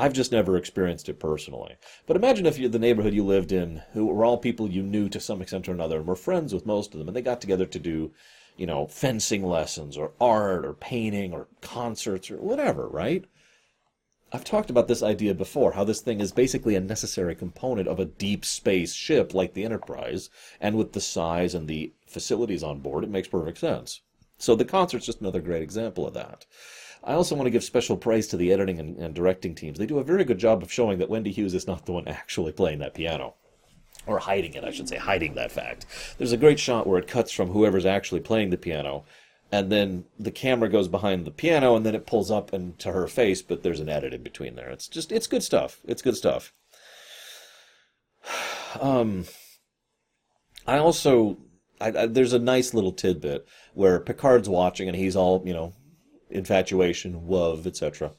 I've 0.00 0.12
just 0.12 0.30
never 0.30 0.56
experienced 0.56 1.08
it 1.08 1.18
personally. 1.18 1.74
But 2.06 2.16
imagine 2.16 2.46
if 2.46 2.56
you, 2.56 2.68
the 2.68 2.78
neighborhood 2.78 3.14
you 3.14 3.24
lived 3.24 3.50
in, 3.50 3.82
who 3.92 4.06
were 4.06 4.24
all 4.24 4.38
people 4.38 4.70
you 4.70 4.82
knew 4.82 5.08
to 5.08 5.18
some 5.18 5.42
extent 5.42 5.68
or 5.68 5.72
another, 5.72 5.98
and 5.98 6.06
were 6.06 6.14
friends 6.14 6.54
with 6.54 6.64
most 6.64 6.92
of 6.92 6.98
them, 6.98 7.08
and 7.08 7.16
they 7.16 7.22
got 7.22 7.40
together 7.40 7.66
to 7.66 7.78
do, 7.80 8.12
you 8.56 8.64
know, 8.64 8.86
fencing 8.86 9.44
lessons 9.44 9.96
or 9.96 10.12
art 10.20 10.64
or 10.64 10.72
painting 10.72 11.34
or 11.34 11.48
concerts 11.60 12.30
or 12.30 12.36
whatever, 12.36 12.86
right? 12.86 13.24
I've 14.30 14.44
talked 14.44 14.70
about 14.70 14.86
this 14.86 15.02
idea 15.02 15.34
before, 15.34 15.72
how 15.72 15.84
this 15.84 16.00
thing 16.00 16.20
is 16.20 16.32
basically 16.32 16.76
a 16.76 16.80
necessary 16.80 17.34
component 17.34 17.88
of 17.88 17.98
a 17.98 18.04
deep 18.04 18.44
space 18.44 18.92
ship 18.92 19.34
like 19.34 19.54
the 19.54 19.64
Enterprise, 19.64 20.30
and 20.60 20.76
with 20.76 20.92
the 20.92 21.00
size 21.00 21.54
and 21.54 21.66
the 21.66 21.92
facilities 22.06 22.62
on 22.62 22.80
board, 22.80 23.02
it 23.02 23.10
makes 23.10 23.26
perfect 23.26 23.58
sense. 23.58 24.02
So 24.36 24.54
the 24.54 24.64
concert's 24.64 25.06
just 25.06 25.20
another 25.20 25.40
great 25.40 25.62
example 25.62 26.06
of 26.06 26.14
that. 26.14 26.46
I 27.04 27.14
also 27.14 27.34
want 27.34 27.46
to 27.46 27.50
give 27.50 27.64
special 27.64 27.96
praise 27.96 28.26
to 28.28 28.36
the 28.36 28.52
editing 28.52 28.78
and, 28.78 28.96
and 28.98 29.14
directing 29.14 29.54
teams. 29.54 29.78
They 29.78 29.86
do 29.86 29.98
a 29.98 30.04
very 30.04 30.24
good 30.24 30.38
job 30.38 30.62
of 30.62 30.72
showing 30.72 30.98
that 30.98 31.08
Wendy 31.08 31.32
Hughes 31.32 31.54
is 31.54 31.66
not 31.66 31.86
the 31.86 31.92
one 31.92 32.08
actually 32.08 32.52
playing 32.52 32.80
that 32.80 32.94
piano 32.94 33.34
or 34.06 34.18
hiding 34.18 34.54
it, 34.54 34.64
I 34.64 34.70
should 34.70 34.88
say, 34.88 34.96
hiding 34.96 35.34
that 35.34 35.52
fact. 35.52 35.86
There's 36.16 36.32
a 36.32 36.38
great 36.38 36.58
shot 36.58 36.86
where 36.86 36.98
it 36.98 37.06
cuts 37.06 37.30
from 37.30 37.50
whoever's 37.50 37.86
actually 37.86 38.20
playing 38.20 38.50
the 38.50 38.56
piano, 38.56 39.04
and 39.52 39.70
then 39.70 40.04
the 40.18 40.30
camera 40.30 40.68
goes 40.68 40.88
behind 40.88 41.24
the 41.24 41.30
piano, 41.30 41.76
and 41.76 41.84
then 41.84 41.94
it 41.94 42.06
pulls 42.06 42.30
up 42.30 42.52
into 42.52 42.92
her 42.92 43.06
face, 43.06 43.42
but 43.42 43.62
there's 43.62 43.80
an 43.80 43.88
edit 43.88 44.14
in 44.14 44.22
between 44.22 44.56
there. 44.56 44.70
It's 44.70 44.88
just, 44.88 45.12
it's 45.12 45.26
good 45.26 45.42
stuff. 45.42 45.78
It's 45.86 46.02
good 46.02 46.16
stuff. 46.16 46.52
Um, 48.82 49.24
I 50.66 50.76
also, 50.76 51.38
I, 51.80 51.88
I, 51.88 52.06
there's 52.06 52.34
a 52.34 52.38
nice 52.38 52.74
little 52.74 52.92
tidbit 52.92 53.48
where 53.72 53.98
Picard's 53.98 54.46
watching, 54.46 54.88
and 54.88 54.96
he's 54.96 55.16
all, 55.16 55.42
you 55.46 55.54
know, 55.54 55.72
infatuation, 56.30 57.28
love, 57.28 57.66
etc. 57.66 58.12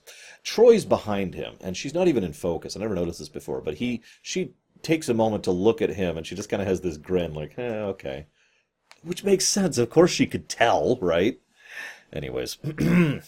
Troi's 0.43 0.85
behind 0.85 1.35
him, 1.35 1.55
and 1.61 1.75
she's 1.75 1.93
not 1.93 2.07
even 2.07 2.23
in 2.23 2.33
focus. 2.33 2.75
I 2.75 2.79
never 2.79 2.95
noticed 2.95 3.19
this 3.19 3.29
before, 3.29 3.61
but 3.61 3.75
he 3.75 4.01
she 4.21 4.53
takes 4.81 5.09
a 5.09 5.13
moment 5.13 5.43
to 5.43 5.51
look 5.51 5.81
at 5.81 5.89
him, 5.89 6.17
and 6.17 6.25
she 6.25 6.35
just 6.35 6.49
kind 6.49 6.61
of 6.61 6.67
has 6.67 6.81
this 6.81 6.97
grin, 6.97 7.33
like, 7.33 7.57
eh, 7.57 7.81
okay, 7.81 8.27
which 9.03 9.23
makes 9.23 9.45
sense. 9.45 9.77
Of 9.77 9.89
course, 9.89 10.11
she 10.11 10.25
could 10.25 10.47
tell, 10.49 10.97
right? 11.01 11.39
Anyways, 12.11 12.57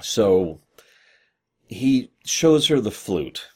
so 0.00 0.60
he 1.66 2.10
shows 2.24 2.66
her 2.68 2.80
the 2.80 2.90
flute. 2.90 3.48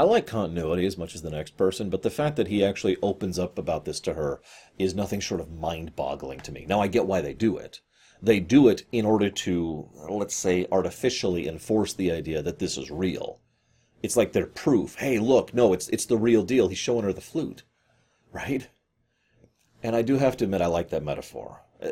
I 0.00 0.04
like 0.04 0.28
continuity 0.28 0.86
as 0.86 0.96
much 0.96 1.16
as 1.16 1.22
the 1.22 1.30
next 1.30 1.56
person, 1.56 1.90
but 1.90 2.02
the 2.02 2.10
fact 2.10 2.36
that 2.36 2.46
he 2.46 2.64
actually 2.64 2.96
opens 3.02 3.36
up 3.36 3.58
about 3.58 3.84
this 3.84 3.98
to 4.00 4.14
her 4.14 4.40
is 4.78 4.94
nothing 4.94 5.18
short 5.18 5.40
of 5.40 5.50
mind 5.50 5.96
boggling 5.96 6.38
to 6.40 6.52
me. 6.52 6.64
Now, 6.68 6.80
I 6.80 6.86
get 6.86 7.06
why 7.06 7.20
they 7.20 7.34
do 7.34 7.56
it. 7.56 7.80
They 8.22 8.38
do 8.38 8.68
it 8.68 8.84
in 8.92 9.04
order 9.04 9.28
to, 9.28 9.88
let's 10.08 10.36
say, 10.36 10.68
artificially 10.70 11.48
enforce 11.48 11.92
the 11.94 12.12
idea 12.12 12.42
that 12.42 12.60
this 12.60 12.78
is 12.78 12.92
real. 12.92 13.40
It's 14.00 14.16
like 14.16 14.32
their 14.32 14.46
proof. 14.46 14.94
Hey, 14.94 15.18
look, 15.18 15.52
no, 15.52 15.72
it's, 15.72 15.88
it's 15.88 16.06
the 16.06 16.16
real 16.16 16.44
deal. 16.44 16.68
He's 16.68 16.78
showing 16.78 17.04
her 17.04 17.12
the 17.12 17.20
flute. 17.20 17.64
Right? 18.30 18.68
And 19.82 19.96
I 19.96 20.02
do 20.02 20.18
have 20.18 20.36
to 20.36 20.44
admit, 20.44 20.60
I 20.60 20.66
like 20.66 20.90
that 20.90 21.02
metaphor. 21.02 21.62
Uh, 21.82 21.88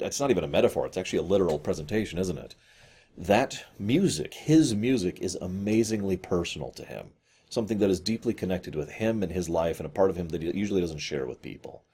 it's 0.00 0.20
not 0.20 0.30
even 0.30 0.44
a 0.44 0.48
metaphor, 0.48 0.86
it's 0.86 0.96
actually 0.96 1.20
a 1.20 1.22
literal 1.22 1.58
presentation, 1.58 2.20
isn't 2.20 2.38
it? 2.38 2.54
That 3.16 3.64
music, 3.80 4.34
his 4.34 4.76
music, 4.76 5.18
is 5.20 5.34
amazingly 5.34 6.16
personal 6.16 6.70
to 6.70 6.84
him 6.84 7.10
something 7.48 7.78
that 7.78 7.90
is 7.90 8.00
deeply 8.00 8.34
connected 8.34 8.74
with 8.74 8.90
him 8.90 9.22
and 9.22 9.32
his 9.32 9.48
life 9.48 9.78
and 9.78 9.86
a 9.86 9.90
part 9.90 10.10
of 10.10 10.16
him 10.16 10.28
that 10.28 10.42
he 10.42 10.50
usually 10.56 10.80
doesn't 10.80 10.98
share 10.98 11.26
with 11.26 11.42
people. 11.42 11.84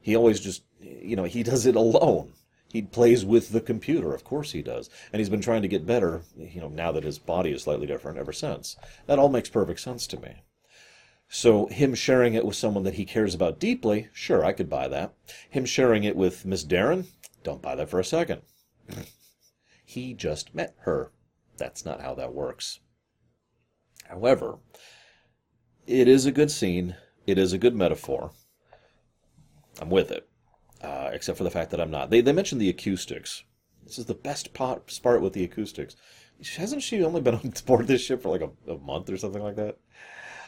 He 0.00 0.16
always 0.16 0.40
just, 0.40 0.62
you 0.80 1.16
know, 1.16 1.24
he 1.24 1.42
does 1.44 1.66
it 1.66 1.76
alone. 1.76 2.32
He 2.68 2.82
plays 2.82 3.24
with 3.24 3.50
the 3.50 3.60
computer, 3.60 4.12
of 4.12 4.24
course 4.24 4.52
he 4.52 4.60
does. 4.60 4.90
And 5.12 5.20
he's 5.20 5.30
been 5.30 5.40
trying 5.40 5.62
to 5.62 5.68
get 5.68 5.86
better, 5.86 6.22
you 6.36 6.60
know, 6.60 6.68
now 6.68 6.92
that 6.92 7.04
his 7.04 7.18
body 7.18 7.52
is 7.52 7.62
slightly 7.62 7.86
different 7.86 8.18
ever 8.18 8.32
since. 8.32 8.76
That 9.06 9.18
all 9.18 9.28
makes 9.28 9.48
perfect 9.48 9.80
sense 9.80 10.06
to 10.08 10.20
me. 10.20 10.42
So 11.28 11.66
him 11.66 11.94
sharing 11.94 12.34
it 12.34 12.44
with 12.44 12.56
someone 12.56 12.84
that 12.84 12.94
he 12.94 13.04
cares 13.04 13.34
about 13.34 13.58
deeply, 13.58 14.08
sure, 14.12 14.44
I 14.44 14.52
could 14.52 14.68
buy 14.68 14.88
that. 14.88 15.14
Him 15.48 15.64
sharing 15.64 16.04
it 16.04 16.16
with 16.16 16.44
Miss 16.44 16.64
Daren, 16.64 17.06
don't 17.42 17.62
buy 17.62 17.74
that 17.74 17.88
for 17.88 17.98
a 17.98 18.04
second. 18.04 18.42
he 19.84 20.14
just 20.14 20.54
met 20.54 20.74
her. 20.80 21.12
That's 21.56 21.84
not 21.84 22.00
how 22.00 22.14
that 22.14 22.34
works. 22.34 22.80
However, 24.04 24.58
it 25.86 26.08
is 26.08 26.26
a 26.26 26.32
good 26.32 26.50
scene. 26.50 26.96
It 27.26 27.38
is 27.38 27.52
a 27.52 27.58
good 27.58 27.74
metaphor. 27.74 28.32
I'm 29.80 29.90
with 29.90 30.10
it, 30.10 30.28
uh, 30.82 31.10
except 31.12 31.38
for 31.38 31.44
the 31.44 31.50
fact 31.50 31.70
that 31.70 31.80
I'm 31.80 31.90
not. 31.90 32.10
They 32.10 32.20
they 32.20 32.32
mentioned 32.32 32.60
the 32.60 32.70
acoustics. 32.70 33.44
This 33.84 33.98
is 33.98 34.06
the 34.06 34.14
best 34.14 34.52
part, 34.52 35.00
part 35.02 35.22
with 35.22 35.32
the 35.32 35.44
acoustics. 35.44 35.96
Hasn't 36.56 36.82
she 36.82 37.04
only 37.04 37.20
been 37.20 37.34
on 37.44 37.52
board 37.66 37.86
this 37.86 38.02
ship 38.02 38.22
for 38.22 38.30
like 38.30 38.40
a, 38.40 38.72
a 38.72 38.78
month 38.78 39.10
or 39.10 39.16
something 39.16 39.42
like 39.42 39.56
that? 39.56 39.78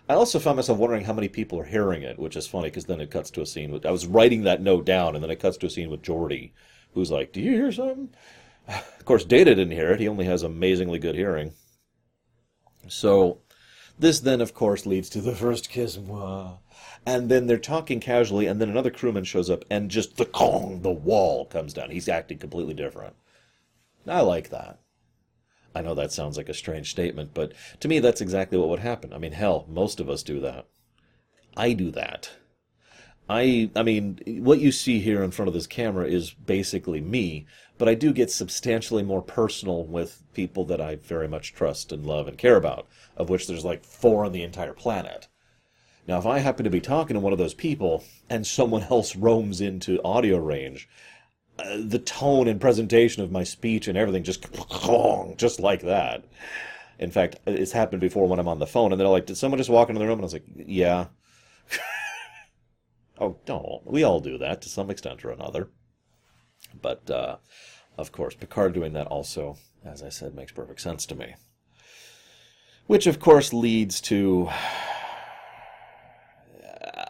I 0.09 0.15
also 0.15 0.39
found 0.39 0.57
myself 0.57 0.79
wondering 0.79 1.05
how 1.05 1.13
many 1.13 1.29
people 1.29 1.61
are 1.61 1.65
hearing 1.65 2.03
it, 2.03 2.19
which 2.19 2.37
is 2.37 2.47
funny 2.47 2.69
because 2.69 2.87
then 2.87 3.01
it 3.01 3.11
cuts 3.11 3.31
to 3.33 3.43
a 3.43 3.47
scene 3.47 3.71
with. 3.71 3.85
I 3.85 3.91
was 3.91 4.07
writing 4.07 4.43
that 4.45 4.63
note 4.63 4.87
down, 4.87 5.15
and 5.15 5.23
then 5.23 5.31
it 5.31 5.41
cuts 5.41 5.59
to 5.59 5.67
a 5.67 5.71
scene 5.71 5.91
with 5.91 6.03
Geordi, 6.03 6.53
who's 6.95 7.11
like, 7.11 7.33
"Do 7.33 7.41
you 7.41 7.53
hear 7.53 7.73
something?" 7.73 8.11
Of 8.69 9.05
course, 9.05 9.25
Data 9.25 9.55
didn't 9.55 9.73
hear 9.73 9.93
it. 9.93 10.01
He 10.01 10.09
only 10.09 10.27
has 10.27 10.43
amazingly 10.43 10.99
good 10.99 11.15
hearing. 11.15 11.55
So 12.87 13.41
this 13.99 14.21
then, 14.21 14.41
of 14.41 14.55
course, 14.55 14.87
leads 14.87 15.09
to 15.11 15.21
the 15.21 15.35
first 15.35 15.71
kiss. 15.71 15.99
And 17.07 17.29
then 17.29 17.47
they're 17.47 17.59
talking 17.59 18.01
casually, 18.01 18.47
and 18.47 18.61
then 18.61 18.69
another 18.69 18.91
crewman 18.91 19.25
shows 19.25 19.49
up, 19.49 19.65
and 19.71 19.91
just 19.91 20.17
the 20.17 20.27
Kong, 20.27 20.83
the 20.83 20.91
wall 20.91 21.47
comes 21.47 21.73
down. 21.73 21.91
He's 21.91 22.09
acting 22.09 22.39
completely 22.39 22.75
different. 22.75 23.15
I 24.07 24.21
like 24.21 24.51
that. 24.51 24.79
I 25.75 25.83
know 25.83 25.95
that 25.95 26.13
sounds 26.13 26.37
like 26.37 26.49
a 26.49 26.55
strange 26.55 26.91
statement, 26.91 27.35
but 27.35 27.53
to 27.81 27.89
me, 27.89 27.99
that's 27.99 28.21
exactly 28.21 28.59
what 28.59 28.69
would 28.69 28.81
happen. 28.81 29.13
I 29.13 29.19
mean, 29.19 29.33
hell, 29.33 29.65
most 29.69 30.01
of 30.01 30.09
us 30.09 30.23
do 30.23 30.41
that. 30.41 30.67
I 31.57 31.73
do 31.73 31.91
that. 31.93 32.31
I, 33.29 33.71
I 33.77 33.83
mean, 33.83 34.19
what 34.43 34.59
you 34.59 34.73
see 34.73 35.01
here 35.01 35.23
in 35.23 35.31
front 35.31 35.49
of 35.49 35.55
this 35.55 35.67
camera 35.67 36.07
is 36.07 36.31
basically 36.31 37.01
me, 37.01 37.47
but 37.77 37.89
I 37.89 37.95
do 37.95 38.13
get 38.13 38.31
substantially 38.31 39.03
more 39.03 39.21
personal 39.21 39.85
with 39.85 40.23
people 40.33 40.65
that 40.67 40.81
I 40.81 40.97
very 40.97 41.29
much 41.29 41.53
trust 41.53 41.93
and 41.93 42.07
love 42.07 42.27
and 42.27 42.39
care 42.39 42.57
about, 42.57 42.87
of 43.17 43.29
which 43.29 43.47
there's 43.47 43.65
like 43.65 43.85
four 43.85 44.25
on 44.25 44.33
the 44.33 44.43
entire 44.43 44.73
planet. 44.73 45.29
Now, 46.07 46.19
if 46.19 46.25
I 46.25 46.39
happen 46.39 46.65
to 46.65 46.71
be 46.71 46.81
talking 46.81 47.15
to 47.15 47.21
one 47.21 47.35
of 47.35 47.39
those 47.39 47.53
people 47.53 48.03
and 48.31 48.47
someone 48.47 48.83
else 48.91 49.15
roams 49.15 49.61
into 49.61 50.03
audio 50.03 50.39
range, 50.39 50.89
uh, 51.59 51.77
the 51.79 51.99
tone 51.99 52.49
and 52.49 52.61
presentation 52.61 53.23
of 53.23 53.31
my 53.31 53.45
speech 53.45 53.89
and 53.89 53.99
everything 53.99 54.23
just 54.23 54.47
just 55.37 55.61
like 55.61 55.83
that. 55.83 56.25
In 56.99 57.11
fact, 57.11 57.37
it's 57.47 57.73
happened 57.73 58.01
before 58.01 58.27
when 58.27 58.39
I'm 58.39 58.49
on 58.49 58.59
the 58.59 58.67
phone 58.67 58.91
and 58.91 59.01
they're 59.01 59.07
like, 59.07 59.27
"Did 59.27 59.37
someone 59.37 59.59
just 59.59 59.71
walk 59.71 59.89
into 59.89 59.99
the 59.99 60.07
room?" 60.07 60.19
And 60.19 60.23
I 60.23 60.25
was 60.25 60.33
like, 60.33 60.47
"Yeah." 60.57 61.07
Oh, 63.21 63.39
don't. 63.45 63.83
We 63.85 64.05
all 64.05 64.21
do 64.21 64.39
that 64.39 64.63
to 64.63 64.69
some 64.69 64.91
extent 64.91 65.25
or 65.25 65.31
another. 65.31 65.71
But 66.81 67.11
uh, 67.11 67.37
of 67.97 68.13
course, 68.13 68.35
Picard 68.35 68.73
doing 68.75 68.93
that 68.93 69.09
also, 69.09 69.57
as 69.85 70.03
I 70.03 70.09
said, 70.09 70.35
makes 70.35 70.53
perfect 70.53 70.81
sense 70.81 71.05
to 71.07 71.15
me. 71.15 71.35
Which, 72.87 73.07
of 73.07 73.21
course, 73.21 73.53
leads 73.53 74.01
to 74.03 74.49
uh, 76.65 77.05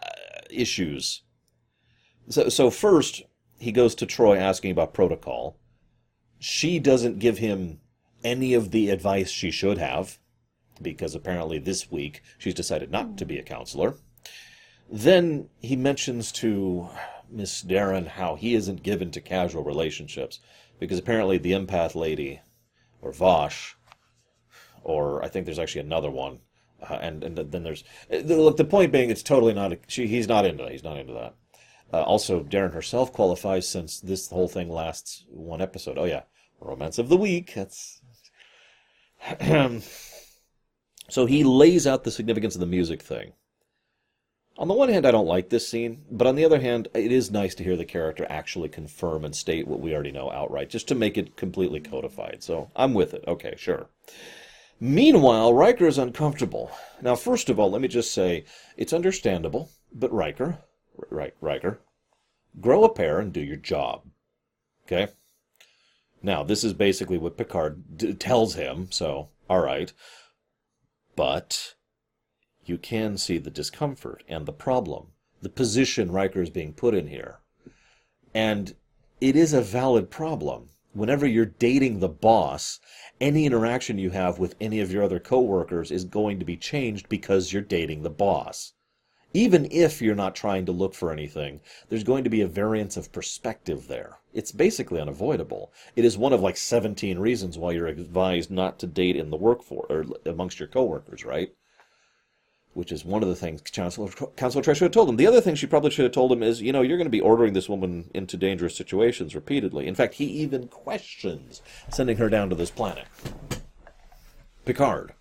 issues. 0.49 1.21
So, 2.29 2.49
so 2.49 2.69
first, 2.69 3.21
he 3.59 3.71
goes 3.71 3.95
to 3.95 4.05
Troi 4.05 4.37
asking 4.37 4.71
about 4.71 4.93
protocol. 4.93 5.57
She 6.39 6.79
doesn't 6.79 7.19
give 7.19 7.37
him 7.37 7.79
any 8.23 8.53
of 8.53 8.71
the 8.71 8.89
advice 8.89 9.29
she 9.29 9.51
should 9.51 9.77
have, 9.77 10.17
because 10.81 11.15
apparently 11.15 11.59
this 11.59 11.91
week 11.91 12.21
she's 12.37 12.53
decided 12.53 12.91
not 12.91 13.17
to 13.17 13.25
be 13.25 13.37
a 13.37 13.43
counselor. 13.43 13.95
Then 14.91 15.49
he 15.59 15.75
mentions 15.75 16.31
to 16.33 16.89
Miss 17.29 17.63
Daren 17.63 18.07
how 18.07 18.35
he 18.35 18.55
isn't 18.55 18.83
given 18.83 19.11
to 19.11 19.21
casual 19.21 19.63
relationships 19.63 20.39
because 20.79 20.97
apparently 20.97 21.37
the 21.37 21.51
empath 21.51 21.93
lady, 21.95 22.41
or 23.01 23.11
Vash, 23.11 23.75
or 24.83 25.23
I 25.23 25.27
think 25.27 25.45
there's 25.45 25.59
actually 25.59 25.81
another 25.81 26.09
one, 26.09 26.39
uh, 26.81 26.95
and 26.95 27.23
and 27.23 27.37
then 27.37 27.63
there's 27.63 27.83
look. 28.09 28.57
The 28.57 28.65
point 28.65 28.91
being, 28.91 29.09
it's 29.09 29.23
totally 29.23 29.53
not. 29.53 29.73
A, 29.73 29.79
she 29.87 30.07
he's 30.07 30.27
not 30.27 30.45
into 30.45 30.63
that. 30.63 30.71
He's 30.71 30.83
not 30.83 30.97
into 30.97 31.13
that. 31.13 31.35
Uh, 31.91 32.01
also, 32.03 32.43
Daren 32.43 32.73
herself 32.73 33.11
qualifies 33.13 33.67
since 33.67 33.99
this 33.99 34.29
whole 34.29 34.47
thing 34.47 34.69
lasts 34.69 35.25
one 35.29 35.61
episode. 35.61 35.97
Oh 35.97 36.05
yeah, 36.05 36.23
romance 36.59 36.97
of 36.97 37.09
the 37.09 37.17
week. 37.17 37.53
That's 37.53 38.01
So 41.09 41.25
he 41.25 41.43
lays 41.43 41.87
out 41.87 42.03
the 42.03 42.11
significance 42.11 42.55
of 42.55 42.61
the 42.61 42.67
music 42.67 43.01
thing. 43.01 43.33
On 44.59 44.67
the 44.67 44.73
one 44.73 44.89
hand, 44.89 45.05
I 45.05 45.11
don't 45.11 45.25
like 45.25 45.47
this 45.47 45.69
scene, 45.69 46.03
but 46.11 46.27
on 46.27 46.35
the 46.35 46.43
other 46.43 46.59
hand, 46.59 46.89
it 46.93 47.13
is 47.13 47.31
nice 47.31 47.55
to 47.55 47.63
hear 47.63 47.77
the 47.77 47.85
character 47.85 48.27
actually 48.29 48.67
confirm 48.67 49.23
and 49.23 49.33
state 49.33 49.65
what 49.65 49.79
we 49.79 49.93
already 49.93 50.11
know 50.11 50.29
outright, 50.29 50.69
just 50.69 50.89
to 50.89 50.95
make 50.95 51.17
it 51.17 51.37
completely 51.37 51.79
codified. 51.79 52.43
So 52.43 52.69
I'm 52.75 52.93
with 52.93 53.13
it. 53.13 53.23
Okay, 53.25 53.55
sure. 53.57 53.87
Meanwhile, 54.77 55.53
Riker 55.53 55.87
is 55.87 55.97
uncomfortable. 55.97 56.71
Now, 57.01 57.15
first 57.15 57.49
of 57.49 57.57
all, 57.57 57.71
let 57.71 57.79
me 57.79 57.87
just 57.87 58.13
say 58.13 58.43
it's 58.75 58.91
understandable, 58.91 59.71
but 59.93 60.11
Riker, 60.11 60.57
right, 61.09 61.33
Riker, 61.39 61.79
grow 62.59 62.83
a 62.83 62.93
pair 62.93 63.19
and 63.19 63.31
do 63.31 63.39
your 63.39 63.55
job. 63.55 64.01
Okay? 64.85 65.07
Now, 66.21 66.43
this 66.43 66.65
is 66.65 66.73
basically 66.73 67.17
what 67.17 67.37
Picard 67.37 67.97
d- 67.97 68.13
tells 68.13 68.55
him, 68.55 68.91
so, 68.91 69.29
all 69.49 69.61
right. 69.61 69.93
But 71.15 71.75
you 72.65 72.77
can 72.77 73.17
see 73.17 73.37
the 73.37 73.49
discomfort 73.49 74.23
and 74.27 74.45
the 74.45 74.53
problem, 74.53 75.07
the 75.41 75.49
position 75.49 76.11
Riker 76.11 76.41
is 76.41 76.49
being 76.49 76.73
put 76.73 76.93
in 76.93 77.07
here. 77.07 77.39
And 78.33 78.75
it 79.21 79.35
is 79.35 79.53
a 79.53 79.61
valid 79.61 80.09
problem 80.09 80.69
whenever 80.93 81.27
you're 81.27 81.45
dating 81.45 81.99
the 81.99 82.09
boss, 82.09 82.79
any 83.21 83.45
interaction 83.45 83.97
you 83.97 84.09
have 84.09 84.39
with 84.39 84.55
any 84.59 84.79
of 84.79 84.91
your 84.91 85.03
other 85.03 85.19
coworkers 85.19 85.91
is 85.91 86.03
going 86.03 86.39
to 86.39 86.45
be 86.45 86.57
changed 86.57 87.07
because 87.09 87.53
you're 87.53 87.61
dating 87.61 88.01
the 88.01 88.09
boss. 88.09 88.73
Even 89.33 89.67
if 89.71 90.01
you're 90.01 90.15
not 90.15 90.35
trying 90.35 90.65
to 90.65 90.71
look 90.71 90.95
for 90.95 91.11
anything, 91.11 91.61
there's 91.87 92.03
going 92.03 92.23
to 92.23 92.29
be 92.29 92.41
a 92.41 92.47
variance 92.47 92.97
of 92.97 93.11
perspective 93.11 93.87
there. 93.87 94.17
It's 94.33 94.51
basically 94.51 94.99
unavoidable. 94.99 95.71
It 95.95 96.03
is 96.03 96.17
one 96.17 96.33
of 96.33 96.41
like 96.41 96.57
17 96.57 97.19
reasons 97.19 97.55
why 97.57 97.73
you're 97.73 97.85
advised 97.85 98.49
not 98.49 98.79
to 98.79 98.87
date 98.87 99.15
in 99.15 99.29
the 99.29 99.37
workforce 99.37 99.85
or 99.89 100.05
amongst 100.25 100.59
your 100.59 100.67
coworkers, 100.67 101.23
right? 101.23 101.53
Which 102.73 102.91
is 102.91 103.03
one 103.03 103.23
of 103.23 103.29
the 103.29 103.35
things 103.35 103.61
Counselor, 103.61 104.09
Counselor 104.35 104.63
Trey 104.63 104.73
should 104.73 104.85
have 104.85 104.91
told 104.91 105.09
him. 105.09 105.15
The 105.15 105.27
other 105.27 105.41
thing 105.41 105.55
she 105.55 105.67
probably 105.67 105.91
should 105.91 106.03
have 106.03 106.11
told 106.11 106.31
him 106.31 106.43
is, 106.43 106.61
you 106.61 106.71
know, 106.71 106.81
you're 106.81 106.97
going 106.97 107.05
to 107.05 107.11
be 107.11 107.21
ordering 107.21 107.53
this 107.53 107.69
woman 107.69 108.09
into 108.13 108.37
dangerous 108.37 108.75
situations 108.75 109.35
repeatedly. 109.35 109.87
In 109.87 109.95
fact, 109.95 110.15
he 110.15 110.25
even 110.25 110.67
questions 110.67 111.61
sending 111.89 112.17
her 112.17 112.29
down 112.29 112.49
to 112.49 112.55
this 112.55 112.71
planet. 112.71 113.05
Picard. 114.65 115.13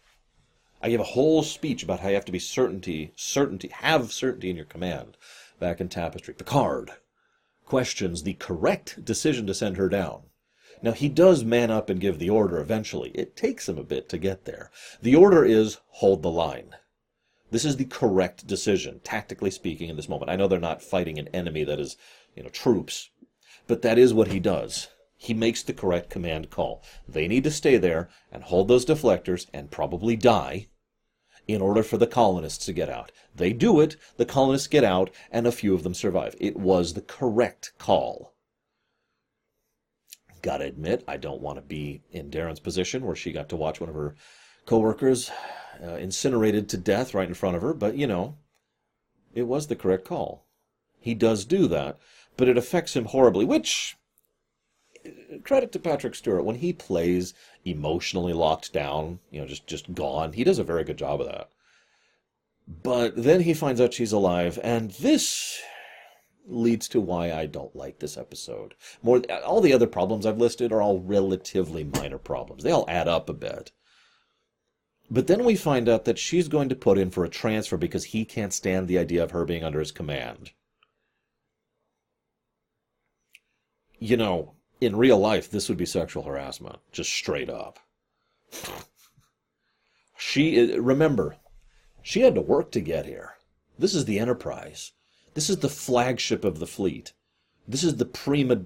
I 0.81 0.91
gave 0.91 1.01
a 1.01 1.05
whole 1.05 1.43
speech 1.43 1.83
about 1.83 2.01
how 2.01 2.09
you 2.09 2.15
have 2.15 2.25
to 2.27 2.33
be 2.33 2.39
certainty, 2.39 3.13
certainty, 3.17 3.69
have 3.69 4.13
certainty 4.13 4.51
in 4.51 4.57
your 4.57 4.65
command 4.65 5.17
back 5.59 5.81
in 5.81 5.89
Tapestry. 5.89 6.35
Picard 6.35 6.93
questions 7.65 8.23
the 8.23 8.35
correct 8.35 9.05
decision 9.05 9.47
to 9.47 9.55
send 9.55 9.77
her 9.77 9.89
down. 9.89 10.23
Now, 10.81 10.93
he 10.93 11.09
does 11.09 11.45
man 11.45 11.71
up 11.71 11.91
and 11.91 12.01
give 12.01 12.19
the 12.19 12.31
order 12.31 12.59
eventually. 12.59 13.11
It 13.11 13.37
takes 13.37 13.69
him 13.69 13.79
a 13.79 13.85
bit 13.85 14.09
to 14.11 14.19
get 14.19 14.45
there. 14.45 14.71
The 15.03 15.17
order 15.17 15.45
is 15.45 15.79
hold 15.89 16.23
the 16.23 16.31
line. 16.31 16.77
This 17.51 17.65
is 17.65 17.77
the 17.77 17.87
correct 17.87 18.47
decision, 18.47 19.01
tactically 19.03 19.51
speaking, 19.51 19.89
in 19.89 19.97
this 19.97 20.09
moment. 20.09 20.31
I 20.31 20.37
know 20.37 20.49
they're 20.49 20.61
not 20.61 20.83
fighting 20.83 21.19
an 21.19 21.29
enemy 21.29 21.65
that 21.65 21.81
is, 21.81 21.97
you 22.35 22.43
know, 22.43 22.51
troops, 22.51 23.11
but 23.67 23.83
that 23.83 23.99
is 23.99 24.13
what 24.13 24.29
he 24.29 24.39
does. 24.39 24.89
He 25.17 25.35
makes 25.35 25.63
the 25.63 25.73
correct 25.73 26.11
command 26.11 26.51
call. 26.51 26.83
They 27.09 27.27
need 27.27 27.45
to 27.45 27.51
stay 27.51 27.77
there 27.77 28.09
and 28.31 28.45
hold 28.45 28.69
those 28.69 28.87
deflectors 28.87 29.47
and 29.53 29.71
probably 29.71 30.15
die 30.15 30.69
in 31.49 31.63
order 31.63 31.83
for 31.83 31.97
the 31.97 32.07
colonists 32.07 32.67
to 32.67 32.73
get 32.73 32.91
out. 32.91 33.11
They 33.35 33.53
do 33.53 33.81
it, 33.81 33.97
the 34.19 34.27
colonists 34.27 34.69
get 34.69 34.85
out, 34.85 35.11
and 35.31 35.47
a 35.47 35.53
few 35.53 35.75
of 35.75 35.83
them 35.83 35.95
survive. 35.95 36.37
It 36.39 36.57
was 36.57 36.93
the 36.93 37.01
correct 37.01 37.73
call. 37.79 38.35
Gotta 40.43 40.67
admit, 40.67 41.03
I 41.09 41.17
don't 41.17 41.41
want 41.41 41.57
to 41.57 41.63
be 41.63 42.03
in 42.13 42.31
Daren's 42.31 42.61
position 42.61 43.05
where 43.05 43.17
she 43.17 43.33
got 43.33 43.49
to 43.49 43.57
watch 43.57 43.81
one 43.81 43.89
of 43.89 43.97
her 43.97 44.15
coworkers 44.69 45.31
uh, 45.83 45.95
incinerated 45.95 46.69
to 46.69 46.77
death 46.77 47.15
right 47.15 47.27
in 47.27 47.33
front 47.33 47.57
of 47.57 47.63
her, 47.63 47.73
but 47.73 47.97
you 47.97 48.07
know, 48.07 48.37
it 49.33 49.45
was 49.45 49.67
the 49.67 49.77
correct 49.77 50.05
call. 50.05 50.45
He 51.01 51.15
does 51.15 51.47
do 51.47 51.67
that, 51.69 51.99
but 52.37 52.49
it 52.49 52.59
affects 52.59 52.95
him 52.95 53.07
horribly, 53.07 53.47
which 53.47 53.97
credit 55.43 55.73
to 55.73 55.79
Patrick 55.79 56.15
Stewart 56.15 56.45
when 56.45 56.57
he 56.57 56.75
plays 56.75 57.33
emotionally 57.65 58.35
locked 58.35 58.75
down, 58.75 59.21
you 59.31 59.41
know, 59.41 59.47
just 59.47 59.67
just 59.67 59.95
gone. 59.95 60.35
He 60.35 60.45
does 60.45 60.59
a 60.59 60.65
very 60.65 60.85
good 60.85 60.99
job 60.99 61.23
of 61.23 61.29
that. 61.29 61.49
But 62.67 63.17
then 63.17 63.41
he 63.41 63.55
finds 63.55 63.81
out 63.81 63.95
she's 63.95 64.13
alive, 64.13 64.59
and 64.63 64.91
this 64.91 65.63
leads 66.47 66.89
to 66.89 67.01
why 67.01 67.33
I 67.33 67.47
don't 67.47 67.75
like 67.75 68.01
this 68.01 68.19
episode. 68.19 68.75
More 69.03 69.23
all 69.47 69.63
the 69.63 69.73
other 69.73 69.87
problems 69.87 70.27
I've 70.27 70.37
listed 70.37 70.73
are 70.73 70.83
all 70.83 71.01
relatively 71.01 71.85
minor 71.85 72.19
problems. 72.19 72.65
They 72.65 72.71
all 72.71 72.85
add 72.87 73.09
up 73.09 73.31
a 73.31 73.35
bit. 73.35 73.73
But 75.11 75.27
then 75.27 75.45
we 75.45 75.57
find 75.57 75.89
out 75.89 76.05
that 76.05 76.19
she's 76.19 76.49
going 76.49 76.69
to 76.69 76.77
put 76.77 76.99
in 76.99 77.11
for 77.11 77.25
a 77.25 77.31
transfer 77.31 77.77
because 77.77 78.05
he 78.05 78.25
can't 78.25 78.53
stand 78.53 78.89
the 78.89 78.99
idea 78.99 79.23
of 79.23 79.31
her 79.31 79.45
being 79.45 79.65
under 79.65 79.81
his 79.81 79.93
command. 79.93 80.51
You 83.99 84.17
know, 84.17 84.55
in 84.81 84.97
real 84.97 85.19
life, 85.19 85.51
this 85.51 85.69
would 85.69 85.79
be 85.79 85.87
sexual 85.87 86.23
harassment, 86.23 86.77
just 86.93 87.11
straight 87.11 87.49
up. 87.49 87.79
She, 90.17 90.73
uh, 90.73 90.79
remember, 90.79 91.37
she 92.03 92.21
had 92.21 92.35
to 92.35 92.41
work 92.41 92.71
to 92.73 92.81
get 92.81 93.07
here. 93.07 93.35
This 93.79 93.95
is 93.95 94.05
the 94.05 94.19
Enterprise. 94.19 94.93
This 95.35 95.49
is 95.49 95.59
the 95.59 95.69
flagship 95.69 96.45
of 96.45 96.59
the 96.59 96.67
fleet. 96.67 97.13
This 97.71 97.85
is 97.85 97.97
the 97.97 98.07
prima, 98.07 98.63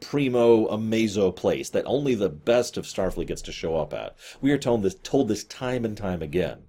primo 0.00 0.66
amazo 0.66 1.30
place 1.30 1.70
that 1.70 1.86
only 1.86 2.16
the 2.16 2.28
best 2.28 2.76
of 2.76 2.86
Starfleet 2.86 3.28
gets 3.28 3.42
to 3.42 3.52
show 3.52 3.76
up 3.76 3.94
at. 3.94 4.16
We 4.40 4.50
are 4.50 4.58
told 4.58 4.82
this, 4.82 4.96
told 4.96 5.28
this 5.28 5.44
time 5.44 5.84
and 5.84 5.96
time 5.96 6.22
again. 6.22 6.64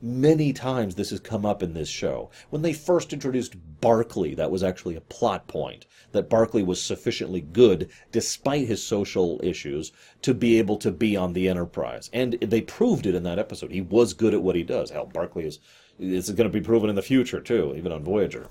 Many 0.00 0.52
times 0.52 0.94
this 0.94 1.10
has 1.10 1.18
come 1.18 1.44
up 1.44 1.64
in 1.64 1.74
this 1.74 1.88
show. 1.88 2.30
When 2.50 2.62
they 2.62 2.72
first 2.72 3.12
introduced 3.12 3.56
Barclay, 3.80 4.34
that 4.36 4.52
was 4.52 4.62
actually 4.62 4.94
a 4.94 5.00
plot 5.00 5.48
point. 5.48 5.86
That 6.12 6.30
Barclay 6.30 6.62
was 6.62 6.80
sufficiently 6.80 7.40
good, 7.40 7.90
despite 8.12 8.68
his 8.68 8.84
social 8.84 9.40
issues, 9.42 9.90
to 10.22 10.32
be 10.32 10.60
able 10.60 10.76
to 10.76 10.92
be 10.92 11.16
on 11.16 11.32
the 11.32 11.48
Enterprise. 11.48 12.08
And 12.12 12.34
they 12.34 12.60
proved 12.60 13.04
it 13.04 13.16
in 13.16 13.24
that 13.24 13.40
episode. 13.40 13.72
He 13.72 13.80
was 13.80 14.12
good 14.12 14.32
at 14.32 14.42
what 14.42 14.54
he 14.54 14.62
does. 14.62 14.90
Hell, 14.90 15.06
Barclay 15.06 15.46
is, 15.46 15.58
is 15.98 16.30
going 16.30 16.48
to 16.48 16.56
be 16.56 16.64
proven 16.64 16.88
in 16.88 16.94
the 16.94 17.02
future, 17.02 17.40
too, 17.40 17.74
even 17.76 17.90
on 17.90 18.04
Voyager. 18.04 18.48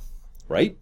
Right? 0.49 0.77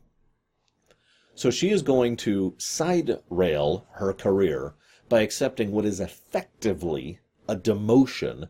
So 1.35 1.49
she 1.49 1.71
is 1.71 1.81
going 1.81 2.15
to 2.17 2.53
side 2.57 3.19
rail 3.29 3.87
her 3.93 4.13
career 4.13 4.75
by 5.09 5.21
accepting 5.21 5.71
what 5.71 5.85
is 5.85 5.99
effectively 5.99 7.19
a 7.47 7.55
demotion 7.55 8.47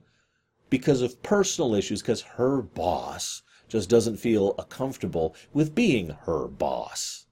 because 0.69 1.01
of 1.01 1.23
personal 1.23 1.75
issues, 1.75 2.01
because 2.01 2.21
her 2.21 2.61
boss 2.61 3.41
just 3.69 3.89
doesn't 3.89 4.17
feel 4.17 4.53
comfortable 4.53 5.35
with 5.53 5.75
being 5.75 6.09
her 6.23 6.47
boss. 6.47 7.25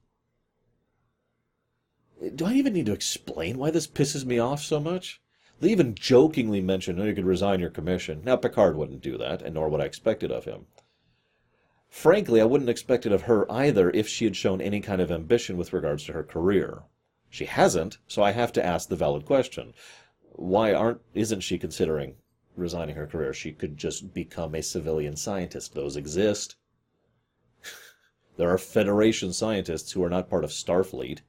Do 2.34 2.46
I 2.46 2.54
even 2.54 2.72
need 2.72 2.86
to 2.86 2.92
explain 2.92 3.58
why 3.58 3.70
this 3.70 3.86
pisses 3.86 4.24
me 4.24 4.38
off 4.38 4.62
so 4.62 4.80
much? 4.80 5.20
They 5.60 5.70
even 5.70 5.94
jokingly 5.94 6.60
mention, 6.60 7.00
oh, 7.00 7.04
you 7.04 7.14
could 7.14 7.24
resign 7.24 7.60
your 7.60 7.70
commission. 7.70 8.22
Now, 8.24 8.36
Picard 8.36 8.76
wouldn't 8.76 9.02
do 9.02 9.18
that, 9.18 9.42
and 9.42 9.54
nor 9.54 9.68
would 9.68 9.80
I 9.80 9.84
expect 9.84 10.22
it 10.22 10.30
of 10.30 10.44
him. 10.44 10.66
Frankly, 11.92 12.40
I 12.40 12.46
wouldn't 12.46 12.70
expect 12.70 13.04
it 13.04 13.12
of 13.12 13.24
her 13.24 13.44
either 13.52 13.90
if 13.90 14.08
she 14.08 14.24
had 14.24 14.34
shown 14.34 14.62
any 14.62 14.80
kind 14.80 15.02
of 15.02 15.12
ambition 15.12 15.58
with 15.58 15.74
regards 15.74 16.04
to 16.04 16.14
her 16.14 16.24
career. 16.24 16.84
She 17.28 17.44
hasn't, 17.44 17.98
so 18.06 18.22
I 18.22 18.30
have 18.30 18.50
to 18.54 18.64
ask 18.64 18.88
the 18.88 18.96
valid 18.96 19.26
question. 19.26 19.74
Why 20.30 20.72
aren't 20.72 21.02
isn't 21.12 21.42
she 21.42 21.58
considering 21.58 22.16
resigning 22.56 22.96
her 22.96 23.06
career? 23.06 23.34
She 23.34 23.52
could 23.52 23.76
just 23.76 24.14
become 24.14 24.54
a 24.54 24.62
civilian 24.62 25.16
scientist. 25.16 25.74
Those 25.74 25.96
exist. 25.96 26.56
there 28.38 28.48
are 28.48 28.58
Federation 28.58 29.34
scientists 29.34 29.92
who 29.92 30.02
are 30.02 30.10
not 30.10 30.30
part 30.30 30.44
of 30.44 30.50
Starfleet. 30.50 31.20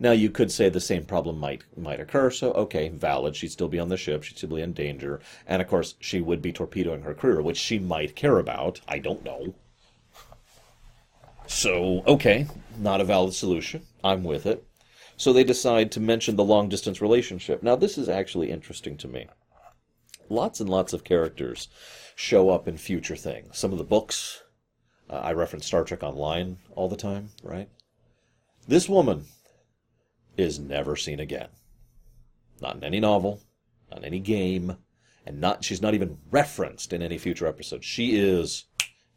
Now 0.00 0.12
you 0.12 0.30
could 0.30 0.52
say 0.52 0.68
the 0.68 0.80
same 0.80 1.04
problem 1.04 1.38
might 1.38 1.62
might 1.76 2.00
occur, 2.00 2.30
so 2.30 2.52
okay, 2.52 2.88
valid, 2.88 3.36
she'd 3.36 3.52
still 3.52 3.68
be 3.68 3.78
on 3.78 3.88
the 3.88 3.96
ship, 3.96 4.22
she'd 4.22 4.38
still 4.38 4.50
be 4.50 4.62
in 4.62 4.72
danger, 4.72 5.20
and 5.46 5.60
of 5.60 5.68
course 5.68 5.94
she 6.00 6.20
would 6.20 6.40
be 6.42 6.52
torpedoing 6.52 7.02
her 7.02 7.14
career, 7.14 7.42
which 7.42 7.56
she 7.56 7.78
might 7.78 8.16
care 8.16 8.38
about. 8.38 8.80
I 8.88 8.98
don't 8.98 9.24
know. 9.24 9.54
So, 11.46 12.02
okay, 12.06 12.46
not 12.78 13.00
a 13.00 13.04
valid 13.04 13.34
solution. 13.34 13.82
I'm 14.04 14.22
with 14.22 14.46
it. 14.46 14.64
So 15.16 15.32
they 15.32 15.44
decide 15.44 15.90
to 15.92 16.00
mention 16.00 16.36
the 16.36 16.44
long 16.44 16.68
distance 16.68 17.00
relationship. 17.00 17.62
Now 17.62 17.74
this 17.74 17.98
is 17.98 18.08
actually 18.08 18.50
interesting 18.50 18.96
to 18.98 19.08
me. 19.08 19.26
Lots 20.28 20.60
and 20.60 20.68
lots 20.68 20.92
of 20.92 21.04
characters 21.04 21.68
show 22.14 22.50
up 22.50 22.68
in 22.68 22.76
future 22.76 23.16
things. 23.16 23.58
Some 23.58 23.72
of 23.72 23.78
the 23.78 23.84
books, 23.84 24.42
uh, 25.10 25.14
I 25.14 25.32
reference 25.32 25.66
Star 25.66 25.84
Trek 25.84 26.02
Online 26.02 26.58
all 26.76 26.88
the 26.88 26.96
time, 26.96 27.30
right? 27.42 27.68
This 28.68 28.88
woman 28.88 29.24
is 30.38 30.58
never 30.58 30.96
seen 30.96 31.20
again. 31.20 31.48
Not 32.62 32.76
in 32.76 32.84
any 32.84 33.00
novel, 33.00 33.42
not 33.90 33.98
in 33.98 34.04
any 34.06 34.20
game, 34.20 34.76
and 35.26 35.40
not 35.40 35.64
she's 35.64 35.82
not 35.82 35.94
even 35.94 36.18
referenced 36.30 36.92
in 36.92 37.02
any 37.02 37.18
future 37.18 37.46
episodes. 37.46 37.84
She 37.84 38.16
is 38.16 38.64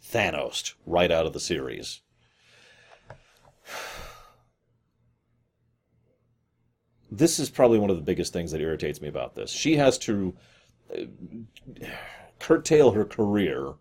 Thanos 0.03 0.73
right 0.85 1.11
out 1.11 1.25
of 1.25 1.33
the 1.33 1.39
series. 1.39 2.01
This 7.09 7.39
is 7.39 7.49
probably 7.49 7.77
one 7.77 7.89
of 7.89 7.97
the 7.97 8.01
biggest 8.01 8.33
things 8.33 8.51
that 8.51 8.61
irritates 8.61 9.01
me 9.01 9.09
about 9.09 9.35
this. 9.35 9.51
She 9.51 9.75
has 9.75 9.97
to 9.99 10.33
uh, 10.93 11.03
curtail 12.39 12.91
her 12.91 13.05
career 13.05 13.73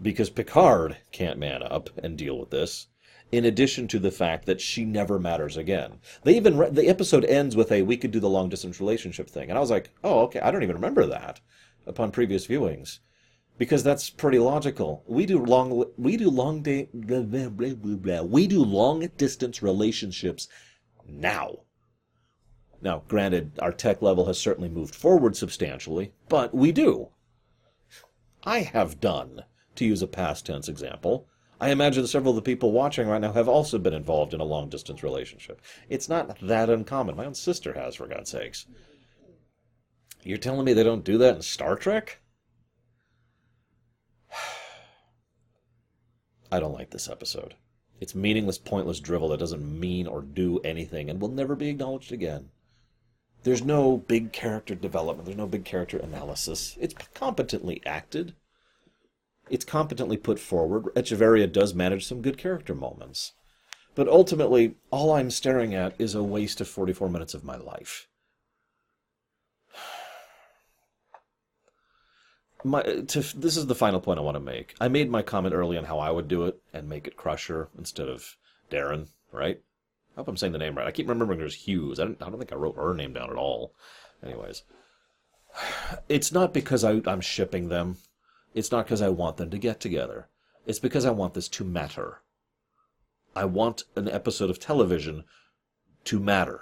because 0.00 0.30
Picard 0.30 0.96
can't 1.12 1.38
man 1.38 1.62
up 1.62 1.90
and 2.02 2.16
deal 2.16 2.38
with 2.38 2.50
this. 2.50 2.86
In 3.34 3.44
addition 3.44 3.88
to 3.88 3.98
the 3.98 4.12
fact 4.12 4.46
that 4.46 4.60
she 4.60 4.84
never 4.84 5.18
matters 5.18 5.56
again, 5.56 5.98
they 6.22 6.36
even 6.36 6.56
re- 6.56 6.70
the 6.70 6.86
episode 6.86 7.24
ends 7.24 7.56
with 7.56 7.72
a 7.72 7.82
"we 7.82 7.96
could 7.96 8.12
do 8.12 8.20
the 8.20 8.30
long 8.30 8.48
distance 8.48 8.78
relationship 8.78 9.28
thing," 9.28 9.48
and 9.48 9.58
I 9.58 9.60
was 9.60 9.72
like, 9.72 9.90
"Oh, 10.04 10.20
okay." 10.20 10.38
I 10.38 10.52
don't 10.52 10.62
even 10.62 10.76
remember 10.76 11.04
that 11.06 11.40
upon 11.84 12.12
previous 12.12 12.46
viewings 12.46 13.00
because 13.58 13.82
that's 13.82 14.08
pretty 14.08 14.38
logical. 14.38 15.02
We 15.08 15.26
do 15.26 15.44
long 15.44 15.84
we 15.96 16.16
do 16.16 16.30
long 16.30 16.62
day 16.62 16.88
blah, 16.94 17.22
blah, 17.22 17.48
blah, 17.48 18.22
we 18.22 18.46
do 18.46 18.62
long 18.62 19.04
distance 19.16 19.64
relationships 19.64 20.46
now. 21.04 21.64
Now, 22.80 23.02
granted, 23.08 23.58
our 23.58 23.72
tech 23.72 24.00
level 24.00 24.26
has 24.26 24.38
certainly 24.38 24.68
moved 24.68 24.94
forward 24.94 25.36
substantially, 25.36 26.12
but 26.28 26.54
we 26.54 26.70
do. 26.70 27.08
I 28.44 28.60
have 28.60 29.00
done, 29.00 29.42
to 29.74 29.84
use 29.84 30.02
a 30.02 30.06
past 30.06 30.46
tense 30.46 30.68
example. 30.68 31.26
I 31.64 31.70
imagine 31.70 32.06
several 32.06 32.32
of 32.32 32.36
the 32.36 32.42
people 32.42 32.72
watching 32.72 33.08
right 33.08 33.22
now 33.22 33.32
have 33.32 33.48
also 33.48 33.78
been 33.78 33.94
involved 33.94 34.34
in 34.34 34.40
a 34.40 34.44
long 34.44 34.68
distance 34.68 35.02
relationship. 35.02 35.62
It's 35.88 36.10
not 36.10 36.38
that 36.40 36.68
uncommon. 36.68 37.16
My 37.16 37.24
own 37.24 37.34
sister 37.34 37.72
has, 37.72 37.94
for 37.94 38.06
God's 38.06 38.28
sakes. 38.28 38.66
You're 40.22 40.36
telling 40.36 40.66
me 40.66 40.74
they 40.74 40.82
don't 40.82 41.06
do 41.06 41.16
that 41.16 41.36
in 41.36 41.40
Star 41.40 41.76
Trek? 41.76 42.20
I 46.52 46.60
don't 46.60 46.74
like 46.74 46.90
this 46.90 47.08
episode. 47.08 47.54
It's 47.98 48.14
meaningless, 48.14 48.58
pointless 48.58 49.00
drivel 49.00 49.30
that 49.30 49.40
doesn't 49.40 49.80
mean 49.80 50.06
or 50.06 50.20
do 50.20 50.58
anything 50.58 51.08
and 51.08 51.18
will 51.18 51.30
never 51.30 51.56
be 51.56 51.70
acknowledged 51.70 52.12
again. 52.12 52.50
There's 53.42 53.64
no 53.64 53.96
big 53.96 54.32
character 54.32 54.74
development, 54.74 55.24
there's 55.24 55.38
no 55.38 55.46
big 55.46 55.64
character 55.64 55.96
analysis. 55.96 56.76
It's 56.78 56.92
competently 57.14 57.80
acted. 57.86 58.34
It's 59.50 59.64
competently 59.64 60.16
put 60.16 60.38
forward. 60.38 60.84
Echevarria 60.94 61.50
does 61.52 61.74
manage 61.74 62.06
some 62.06 62.22
good 62.22 62.38
character 62.38 62.74
moments. 62.74 63.32
But 63.94 64.08
ultimately, 64.08 64.74
all 64.90 65.12
I'm 65.12 65.30
staring 65.30 65.74
at 65.74 65.94
is 66.00 66.14
a 66.14 66.22
waste 66.22 66.60
of 66.60 66.68
44 66.68 67.08
minutes 67.08 67.34
of 67.34 67.44
my 67.44 67.56
life. 67.56 68.08
my 72.64 72.82
to, 72.82 73.20
this 73.38 73.56
is 73.56 73.66
the 73.66 73.74
final 73.74 74.00
point 74.00 74.18
I 74.18 74.22
want 74.22 74.36
to 74.36 74.40
make. 74.40 74.74
I 74.80 74.88
made 74.88 75.10
my 75.10 75.22
comment 75.22 75.54
early 75.54 75.78
on 75.78 75.84
how 75.84 75.98
I 75.98 76.10
would 76.10 76.26
do 76.28 76.44
it 76.46 76.60
and 76.72 76.88
make 76.88 77.06
it 77.06 77.16
Crusher 77.16 77.68
instead 77.78 78.08
of 78.08 78.36
Daren, 78.70 79.08
right? 79.30 79.60
I 80.16 80.20
hope 80.20 80.28
I'm 80.28 80.36
saying 80.36 80.52
the 80.52 80.58
name 80.58 80.76
right. 80.76 80.86
I 80.86 80.92
keep 80.92 81.08
remembering 81.08 81.38
there's 81.38 81.66
Hughes. 81.66 82.00
I 82.00 82.04
don't, 82.04 82.22
I 82.22 82.30
don't 82.30 82.38
think 82.38 82.52
I 82.52 82.56
wrote 82.56 82.76
her 82.76 82.94
name 82.94 83.12
down 83.12 83.30
at 83.30 83.36
all. 83.36 83.74
Anyways, 84.24 84.62
it's 86.08 86.32
not 86.32 86.52
because 86.52 86.82
I, 86.84 87.00
I'm 87.06 87.20
shipping 87.20 87.68
them. 87.68 87.98
It's 88.54 88.70
not 88.70 88.86
because 88.86 89.02
I 89.02 89.08
want 89.08 89.36
them 89.36 89.50
to 89.50 89.58
get 89.58 89.80
together. 89.80 90.28
It's 90.64 90.78
because 90.78 91.04
I 91.04 91.10
want 91.10 91.34
this 91.34 91.48
to 91.48 91.64
matter. 91.64 92.22
I 93.36 93.44
want 93.44 93.82
an 93.96 94.08
episode 94.08 94.48
of 94.48 94.60
television 94.60 95.24
to 96.04 96.20
matter. 96.20 96.60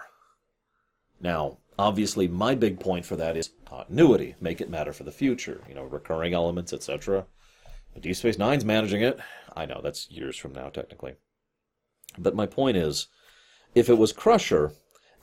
Now, 1.20 1.58
obviously, 1.78 2.26
my 2.26 2.54
big 2.54 2.80
point 2.80 3.04
for 3.04 3.16
that 3.16 3.36
is 3.36 3.50
continuity. 3.66 4.34
Make 4.40 4.60
it 4.60 4.70
matter 4.70 4.92
for 4.92 5.04
the 5.04 5.12
future. 5.12 5.62
You 5.68 5.74
know, 5.74 5.84
recurring 5.84 6.32
elements, 6.32 6.72
etc. 6.72 7.26
But 7.92 8.02
Deep 8.02 8.16
Space 8.16 8.38
Nine's 8.38 8.64
managing 8.64 9.02
it. 9.02 9.20
I 9.54 9.66
know 9.66 9.80
that's 9.82 10.10
years 10.10 10.36
from 10.36 10.52
now, 10.52 10.70
technically. 10.70 11.14
But 12.18 12.34
my 12.34 12.46
point 12.46 12.76
is, 12.76 13.08
if 13.74 13.88
it 13.88 13.98
was 13.98 14.12
Crusher, 14.12 14.72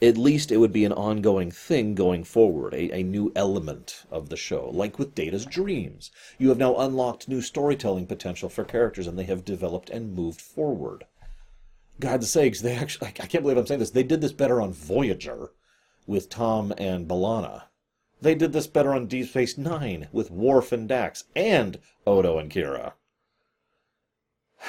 at 0.01 0.17
least 0.17 0.51
it 0.51 0.57
would 0.57 0.71
be 0.71 0.85
an 0.85 0.93
ongoing 0.93 1.51
thing 1.51 1.93
going 1.93 2.23
forward, 2.23 2.73
a, 2.73 2.99
a 2.99 3.03
new 3.03 3.31
element 3.35 4.05
of 4.09 4.29
the 4.29 4.37
show, 4.37 4.69
like 4.69 4.97
with 4.97 5.13
Data's 5.13 5.45
dreams. 5.45 6.09
You 6.37 6.49
have 6.49 6.57
now 6.57 6.77
unlocked 6.77 7.27
new 7.27 7.41
storytelling 7.41 8.07
potential 8.07 8.47
for 8.49 8.63
characters, 8.63 9.07
and 9.07 9.19
they 9.19 9.25
have 9.25 9.43
developed 9.43 9.89
and 9.89 10.13
moved 10.13 10.39
forward. 10.39 11.05
God's 11.99 12.29
sakes, 12.29 12.61
they 12.61 12.75
actually, 12.75 13.07
I 13.07 13.11
can't 13.27 13.43
believe 13.43 13.57
I'm 13.57 13.67
saying 13.67 13.81
this, 13.81 13.89
they 13.89 14.03
did 14.03 14.21
this 14.21 14.31
better 14.31 14.61
on 14.61 14.71
Voyager 14.71 15.51
with 16.07 16.29
Tom 16.29 16.73
and 16.77 17.07
B'Elanna. 17.07 17.63
They 18.21 18.35
did 18.35 18.53
this 18.53 18.67
better 18.67 18.93
on 18.93 19.07
Deep 19.07 19.27
Space 19.27 19.57
Nine 19.57 20.07
with 20.11 20.31
Worf 20.31 20.71
and 20.71 20.87
Dax, 20.87 21.25
and 21.35 21.79
Odo 22.07 22.37
and 22.37 22.49
Kira. 22.49 22.93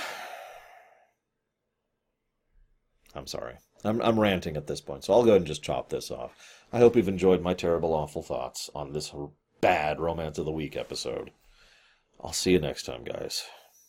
I'm 3.14 3.26
sorry. 3.26 3.58
I'm, 3.84 4.00
I'm 4.02 4.20
ranting 4.20 4.56
at 4.56 4.66
this 4.66 4.80
point, 4.80 5.04
so 5.04 5.12
I'll 5.12 5.22
go 5.22 5.30
ahead 5.30 5.40
and 5.40 5.46
just 5.46 5.62
chop 5.62 5.88
this 5.88 6.10
off. 6.10 6.32
I 6.72 6.78
hope 6.78 6.96
you've 6.96 7.08
enjoyed 7.08 7.42
my 7.42 7.54
terrible, 7.54 7.94
awful 7.94 8.22
thoughts 8.22 8.70
on 8.74 8.92
this 8.92 9.12
bad 9.60 10.00
Romance 10.00 10.38
of 10.38 10.44
the 10.44 10.52
Week 10.52 10.76
episode. 10.76 11.30
I'll 12.22 12.32
see 12.32 12.52
you 12.52 12.60
next 12.60 12.84
time, 12.84 13.04
guys. 13.04 13.44